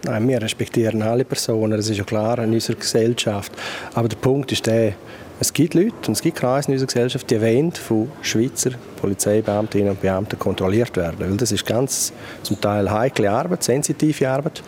Nein, 0.05 0.27
wir 0.29 0.41
respektieren 0.41 1.01
alle 1.01 1.25
Personen, 1.25 1.75
das 1.75 1.89
ist 1.89 1.97
ja 1.97 2.05
klar 2.05 2.39
in 2.39 2.53
unserer 2.53 2.77
Gesellschaft. 2.77 3.51
Aber 3.93 4.07
der 4.07 4.15
Punkt 4.15 4.51
ist 4.51 4.65
der, 4.65 4.93
es 5.41 5.53
gibt 5.53 5.73
Leute 5.73 5.93
und 6.07 6.09
es 6.09 6.21
gibt 6.21 6.37
Kreise 6.37 6.67
in 6.67 6.73
unserer 6.73 6.87
Gesellschaft, 6.87 7.29
die 7.29 7.41
wollen 7.41 7.71
von 7.71 8.11
Schweizer 8.21 8.71
Polizeibeamtinnen 8.99 9.91
und 9.91 10.01
Beamten 10.01 10.37
kontrolliert 10.37 10.97
werden. 10.97 11.15
Weil 11.19 11.37
das 11.37 11.53
ist 11.53 11.65
ganz 11.65 12.11
zum 12.43 12.59
Teil 12.59 12.91
heikle 12.91 13.31
Arbeit, 13.31 13.63
sensitive 13.63 14.29
Arbeit. 14.29 14.61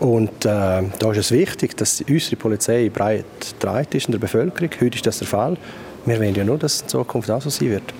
Und 0.00 0.44
äh, 0.44 0.82
da 0.98 1.10
ist 1.12 1.18
es 1.18 1.30
wichtig, 1.30 1.76
dass 1.76 2.00
unsere 2.08 2.36
Polizei 2.36 2.90
breit 2.92 3.24
breit 3.60 3.94
ist 3.94 4.06
in 4.06 4.12
der 4.12 4.18
Bevölkerung. 4.18 4.70
Heute 4.80 4.96
ist 4.96 5.06
das 5.06 5.18
der 5.18 5.28
Fall. 5.28 5.56
Wir 6.04 6.18
wollen 6.18 6.34
ja 6.34 6.44
nur, 6.44 6.58
dass 6.58 6.74
es 6.74 6.82
in 6.82 6.88
Zukunft 6.88 7.30
auch 7.30 7.42
so 7.42 7.50
sein 7.50 7.70
wird. 7.70 7.94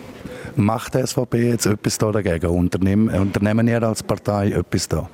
Macht 0.57 0.95
die 0.95 1.07
SVP 1.07 1.51
jetzt 1.51 1.67
etwas 1.67 1.97
da 1.99 2.11
dagegen? 2.11 2.47
Unternehmen, 2.47 3.09
unternehmen 3.09 3.69
ihr 3.69 3.83
als 3.83 4.03
Partei 4.03 4.51
etwas 4.51 4.89
da? 4.89 5.09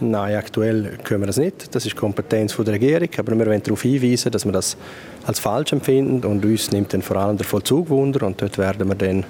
Nein, 0.00 0.36
aktuell 0.36 0.98
können 1.02 1.22
wir 1.22 1.26
das 1.26 1.38
nicht. 1.38 1.74
Das 1.74 1.84
ist 1.84 1.96
Kompetenz 1.96 2.56
der 2.56 2.74
Regierung. 2.74 3.08
Aber 3.16 3.36
wir 3.36 3.46
wollen 3.46 3.62
darauf 3.62 3.82
hinweisen, 3.82 4.30
dass 4.30 4.44
wir 4.44 4.52
das 4.52 4.76
als 5.26 5.40
falsch 5.40 5.72
empfinden. 5.72 6.24
Und 6.24 6.44
uns 6.44 6.70
nimmt 6.70 6.92
dann 6.94 7.02
vor 7.02 7.16
allem 7.16 7.36
der 7.36 7.46
Vollzug 7.46 7.90
wunder. 7.90 8.26
Und 8.26 8.40
dort 8.40 8.58
werden 8.58 8.88
wir 8.88 8.94
dann 8.94 9.24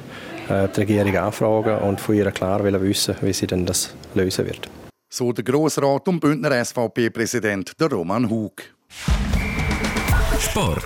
äh, 0.48 0.68
die 0.68 0.80
Regierung 0.80 1.16
anfragen 1.16 1.78
und 1.78 2.00
von 2.00 2.14
ihr 2.14 2.30
klar 2.30 2.62
wissen, 2.64 3.16
wie 3.22 3.32
sie 3.32 3.46
denn 3.46 3.64
das 3.64 3.94
lösen 4.14 4.46
wird. 4.46 4.68
So 5.10 5.32
der 5.32 5.44
Grossrat 5.44 6.06
und 6.08 6.20
Bündner 6.20 6.64
SVP-Präsident 6.64 7.72
Roman 7.90 8.28
Hug. 8.28 8.52
Sport. 10.38 10.84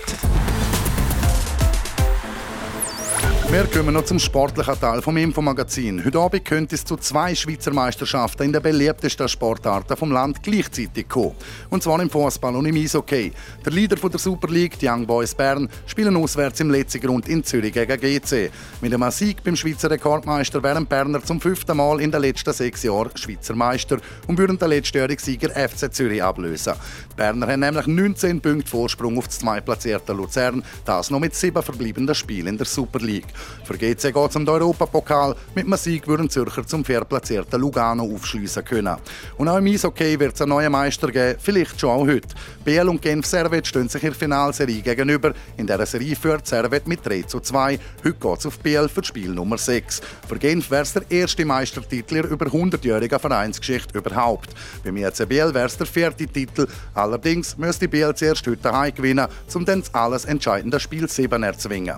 Wir 3.53 3.65
kommen 3.65 3.93
noch 3.93 4.05
zum 4.05 4.17
sportlichen 4.17 4.79
Teil 4.79 4.99
vom 5.03 5.15
Infomagazin. 5.15 6.03
Heute 6.03 6.17
Abend 6.17 6.43
könnte 6.43 6.73
es 6.73 6.83
zu 6.83 6.97
zwei 6.97 7.35
Schweizer 7.35 7.71
Meisterschaften 7.71 8.45
in 8.45 8.51
den 8.51 8.63
beliebtesten 8.63 9.29
Sportarten 9.29 9.95
vom 9.95 10.11
Land 10.11 10.41
gleichzeitig 10.41 11.07
kommen. 11.07 11.35
Und 11.69 11.83
zwar 11.83 12.01
im 12.01 12.09
Fußball 12.09 12.55
und 12.55 12.65
im 12.65 12.75
Eishockey. 12.75 13.31
Der 13.63 13.71
Leader 13.71 13.95
der 14.09 14.19
Super 14.19 14.47
League, 14.47 14.79
die 14.79 14.87
Young 14.89 15.05
Boys 15.05 15.35
Bern, 15.35 15.69
spielen 15.85 16.17
auswärts 16.17 16.61
im 16.61 16.71
letzten 16.71 17.01
Grund 17.01 17.29
in 17.29 17.43
Zürich 17.43 17.73
gegen 17.73 17.95
GC. 17.95 18.49
Mit 18.81 18.91
einem 18.91 19.11
Sieg 19.11 19.43
beim 19.43 19.55
Schweizer 19.55 19.91
Rekordmeister 19.91 20.63
wären 20.63 20.87
Berner 20.87 21.23
zum 21.23 21.39
fünften 21.39 21.77
Mal 21.77 22.01
in 22.01 22.09
den 22.09 22.21
letzten 22.21 22.53
sechs 22.53 22.81
Jahren 22.81 23.15
Schweizer 23.15 23.53
Meister 23.53 23.99
und 24.25 24.39
würden 24.39 24.57
den 24.57 24.69
letztjährigen 24.69 25.23
Sieger 25.23 25.51
FC 25.51 25.93
Zürich 25.93 26.23
ablösen. 26.23 26.73
Die 27.11 27.15
Berner 27.17 27.45
haben 27.45 27.59
nämlich 27.59 27.85
19 27.85 28.41
Punkte 28.41 28.71
Vorsprung 28.71 29.15
auf 29.19 29.27
das 29.27 29.37
zweitplatzierte 29.37 30.11
Luzern, 30.11 30.63
das 30.85 31.11
noch 31.11 31.19
mit 31.19 31.35
sieben 31.35 31.61
verbleibenden 31.61 32.15
Spielen 32.15 32.47
in 32.47 32.57
der 32.57 32.65
Super 32.65 32.97
League. 32.97 33.27
Für 33.63 33.77
GC 33.77 34.13
geht 34.13 34.29
es 34.29 34.35
um 34.35 34.45
den 34.45 34.49
Europapokal. 34.49 35.35
Mit 35.55 35.65
einem 35.65 35.77
Sieg 35.77 36.07
würden 36.07 36.29
Zürcher 36.29 36.65
zum 36.65 36.83
viertplatzierten 36.83 37.59
Lugano 37.59 38.03
aufschliessen 38.03 38.65
können. 38.65 38.97
Und 39.37 39.47
auch 39.47 39.57
im 39.57 39.67
Eishockey 39.67 40.19
wird 40.19 40.35
es 40.35 40.41
einen 40.41 40.49
neuen 40.49 40.71
Meister 40.71 41.11
geben, 41.11 41.39
vielleicht 41.41 41.79
schon 41.79 41.89
auch 41.89 42.07
heute. 42.07 42.27
Biel 42.65 42.87
und 42.89 43.01
Genf 43.01 43.25
Servet 43.25 43.67
stehen 43.67 43.89
sich 43.89 44.03
in 44.03 44.09
der 44.09 44.17
Finalserie 44.17 44.81
gegenüber. 44.81 45.33
In 45.57 45.67
dieser 45.67 45.85
Serie 45.85 46.15
führt 46.15 46.47
Servet 46.47 46.87
mit 46.87 47.05
3 47.05 47.23
zu 47.23 47.39
2. 47.39 47.79
Heute 48.03 48.13
geht 48.13 48.39
es 48.39 48.45
auf 48.45 48.59
Biel 48.59 48.87
für 48.89 49.03
Spiel 49.03 49.29
Nummer 49.29 49.57
6. 49.57 50.01
Für 50.27 50.37
Genf 50.37 50.69
wäre 50.71 50.83
es 50.83 50.93
der 50.93 51.09
erste 51.09 51.45
Meistertitel 51.45 52.17
in 52.17 52.23
über 52.25 52.45
100-jähriger 52.45 53.19
Vereinsgeschichte 53.19 53.97
überhaupt. 53.97 54.49
Beim 54.83 54.97
EC 54.97 55.27
Biel 55.27 55.53
wäre 55.53 55.67
es 55.67 55.77
der 55.77 55.87
vierte 55.87 56.27
Titel. 56.27 56.67
Allerdings 56.93 57.57
müsste 57.57 57.87
Biel 57.87 58.13
zuerst 58.15 58.45
heute 58.47 58.71
heim 58.71 58.93
gewinnen, 58.93 59.27
um 59.53 59.65
dann 59.65 59.81
das 59.81 59.93
alles 59.93 60.25
entscheidende 60.25 60.79
Spiel 60.79 61.07
7 61.07 61.43
erzwingen. 61.43 61.97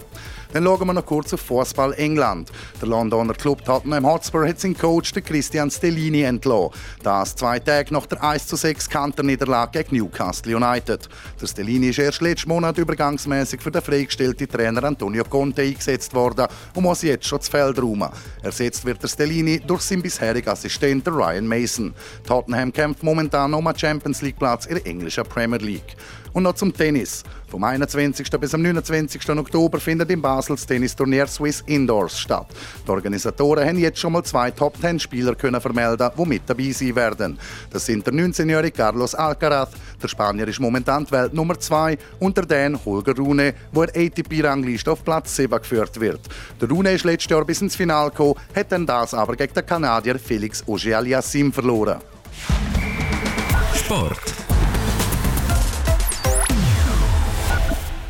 Dann 0.53 0.63
schauen 0.63 0.87
wir 0.87 0.93
noch 0.93 1.05
kurz 1.05 1.34
auf 1.35 1.41
Fußball 1.41 1.93
England. 1.93 2.51
Der 2.81 2.87
Londoner 2.87 3.33
Club 3.33 3.63
Tottenham 3.63 4.05
Hotspur 4.05 4.47
hat 4.47 4.59
seinen 4.59 4.77
Coach 4.77 5.13
Christian 5.13 5.69
Stellini 5.69 6.23
entlassen. 6.23 6.71
Das 7.03 7.35
zwei 7.35 7.59
Tage 7.59 7.93
nach 7.93 8.05
der 8.05 8.23
1 8.23 8.47
zu 8.47 8.55
6 8.55 8.89
Kanterniederlage 8.89 9.83
gegen 9.83 9.97
Newcastle 9.97 10.55
United. 10.55 11.07
Der 11.39 11.47
Stellini 11.47 11.89
ist 11.89 11.99
erst 11.99 12.21
letzten 12.21 12.49
Monat 12.49 12.77
übergangsmäßig 12.77 13.61
für 13.61 13.71
den 13.71 13.81
freigestellten 13.81 14.47
Trainer 14.47 14.83
Antonio 14.83 15.23
Conte 15.23 15.61
eingesetzt 15.61 16.13
worden 16.13 16.47
und 16.73 16.83
muss 16.83 17.01
jetzt 17.01 17.27
schon 17.27 17.39
das 17.39 17.49
Feld 17.49 17.79
räumen. 17.79 18.09
Ersetzt 18.41 18.85
wird 18.85 19.03
der 19.03 19.07
Stellini 19.07 19.59
durch 19.59 19.81
seinen 19.81 20.01
bisherigen 20.01 20.49
Assistenten 20.49 21.13
Ryan 21.13 21.47
Mason. 21.47 21.93
Tottenham 22.25 22.71
kämpft 22.71 23.03
momentan 23.03 23.53
um 23.53 23.67
einen 23.67 23.77
Champions 23.77 24.21
League 24.21 24.39
Platz 24.39 24.65
in 24.65 24.75
der 24.75 24.87
englischen 24.87 25.23
Premier 25.25 25.59
League. 25.59 25.95
Und 26.33 26.43
noch 26.43 26.55
zum 26.55 26.73
Tennis. 26.73 27.23
Vom 27.55 27.63
21. 27.63 28.29
bis 28.31 28.53
am 28.53 28.61
29. 28.63 29.29
Oktober 29.29 29.79
findet 29.79 30.11
in 30.11 30.21
Basel 30.21 30.57
das 30.57 30.65
Tennisturnier 30.65 31.25
Swiss 31.25 31.63
Indoors 31.65 32.19
statt. 32.19 32.47
Die 32.85 32.91
Organisatoren 32.91 33.65
haben 33.65 33.77
jetzt 33.77 33.97
schon 33.97 34.11
mal 34.11 34.23
zwei 34.23 34.51
Top-10-Spieler 34.51 35.37
vermelden, 35.61 36.09
die 36.17 36.25
mit 36.25 36.41
dabei 36.47 36.73
sein 36.73 36.93
werden. 36.97 37.39
Das 37.71 37.85
sind 37.85 38.05
der 38.05 38.13
19-jährige 38.13 38.75
Carlos 38.75 39.15
Alcaraz, 39.15 39.69
der 40.03 40.09
Spanier 40.09 40.49
ist 40.49 40.59
momentan 40.59 41.09
Welt 41.09 41.33
Nummer 41.33 41.57
2 41.57 41.97
und 42.19 42.35
der 42.35 42.45
Dan 42.45 42.77
Holger 42.83 43.15
Rune, 43.15 43.53
wo 43.71 43.85
der 43.85 44.03
ATP-Rangliste 44.03 44.91
auf 44.91 45.05
Platz 45.05 45.33
7 45.37 45.57
geführt 45.57 45.97
wird. 45.97 46.19
Der 46.59 46.67
Rune 46.67 46.91
ist 46.91 47.05
letztes 47.05 47.31
Jahr 47.31 47.45
bis 47.45 47.61
ins 47.61 47.77
Finale 47.77 48.09
gekommen, 48.09 48.35
hat 48.53 48.69
dann 48.69 48.85
das 48.85 49.13
aber 49.13 49.37
gegen 49.37 49.53
den 49.53 49.65
Kanadier 49.65 50.19
Felix 50.19 50.61
Auger-Aliassime 50.67 51.53
verloren. 51.53 52.01
Sport. 53.75 54.44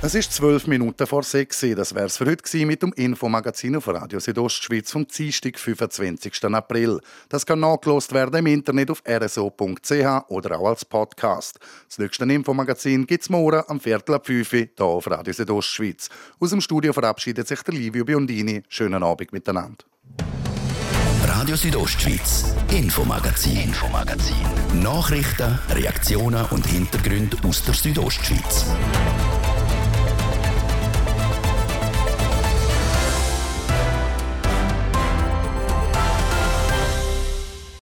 Es 0.06 0.14
ist 0.14 0.34
zwölf 0.34 0.68
Minuten 0.68 1.08
vor 1.08 1.24
sechs. 1.24 1.66
Das 1.76 1.96
wäre 1.96 2.06
es 2.06 2.18
für 2.18 2.28
heute 2.28 2.66
mit 2.68 2.84
dem 2.84 2.94
Infomagazin 2.94 3.76
auf 3.76 3.88
Radio 3.88 4.20
Südostschweiz 4.20 4.92
vom 4.92 5.08
Dienstag, 5.08 5.58
25. 5.58 6.46
April. 6.46 7.00
Das 7.28 7.44
kann 7.44 7.60
nachgelost 7.62 8.14
werden 8.14 8.36
im 8.36 8.46
Internet 8.46 8.92
auf 8.92 9.02
rso.ch 9.04 10.30
oder 10.30 10.60
auch 10.60 10.68
als 10.68 10.86
Podcast. 10.86 11.58
Das 11.88 11.98
nächste 11.98 12.24
Infomagazin 12.26 13.08
gibt 13.08 13.24
es 13.24 13.32
morgen 13.32 13.64
am 13.68 13.80
Viertel 13.80 14.14
ab 14.14 14.28
5 14.28 14.54
Uhr 14.54 14.60
hier 14.60 14.86
auf 14.86 15.10
Radio 15.10 15.34
Südostschweiz. 15.34 16.10
Aus 16.40 16.52
dem 16.52 16.62
Studio 16.62 16.94
verabschiedet 16.94 17.48
sich 17.48 17.64
der 17.64 17.74
Livio 17.74 18.06
Biondini. 18.06 18.62
Schönen 18.70 19.02
Abend 19.02 19.34
miteinander. 19.34 19.86
Radio 21.24 21.56
Südostschweiz, 21.56 22.54
Infomagazin, 22.72 23.58
Infomagazin. 23.58 24.36
Nachrichten, 24.84 25.58
Reaktionen 25.72 26.46
und 26.52 26.68
Hintergründe 26.68 27.38
aus 27.44 27.64
der 27.64 27.74
Südostschweiz. 27.74 28.66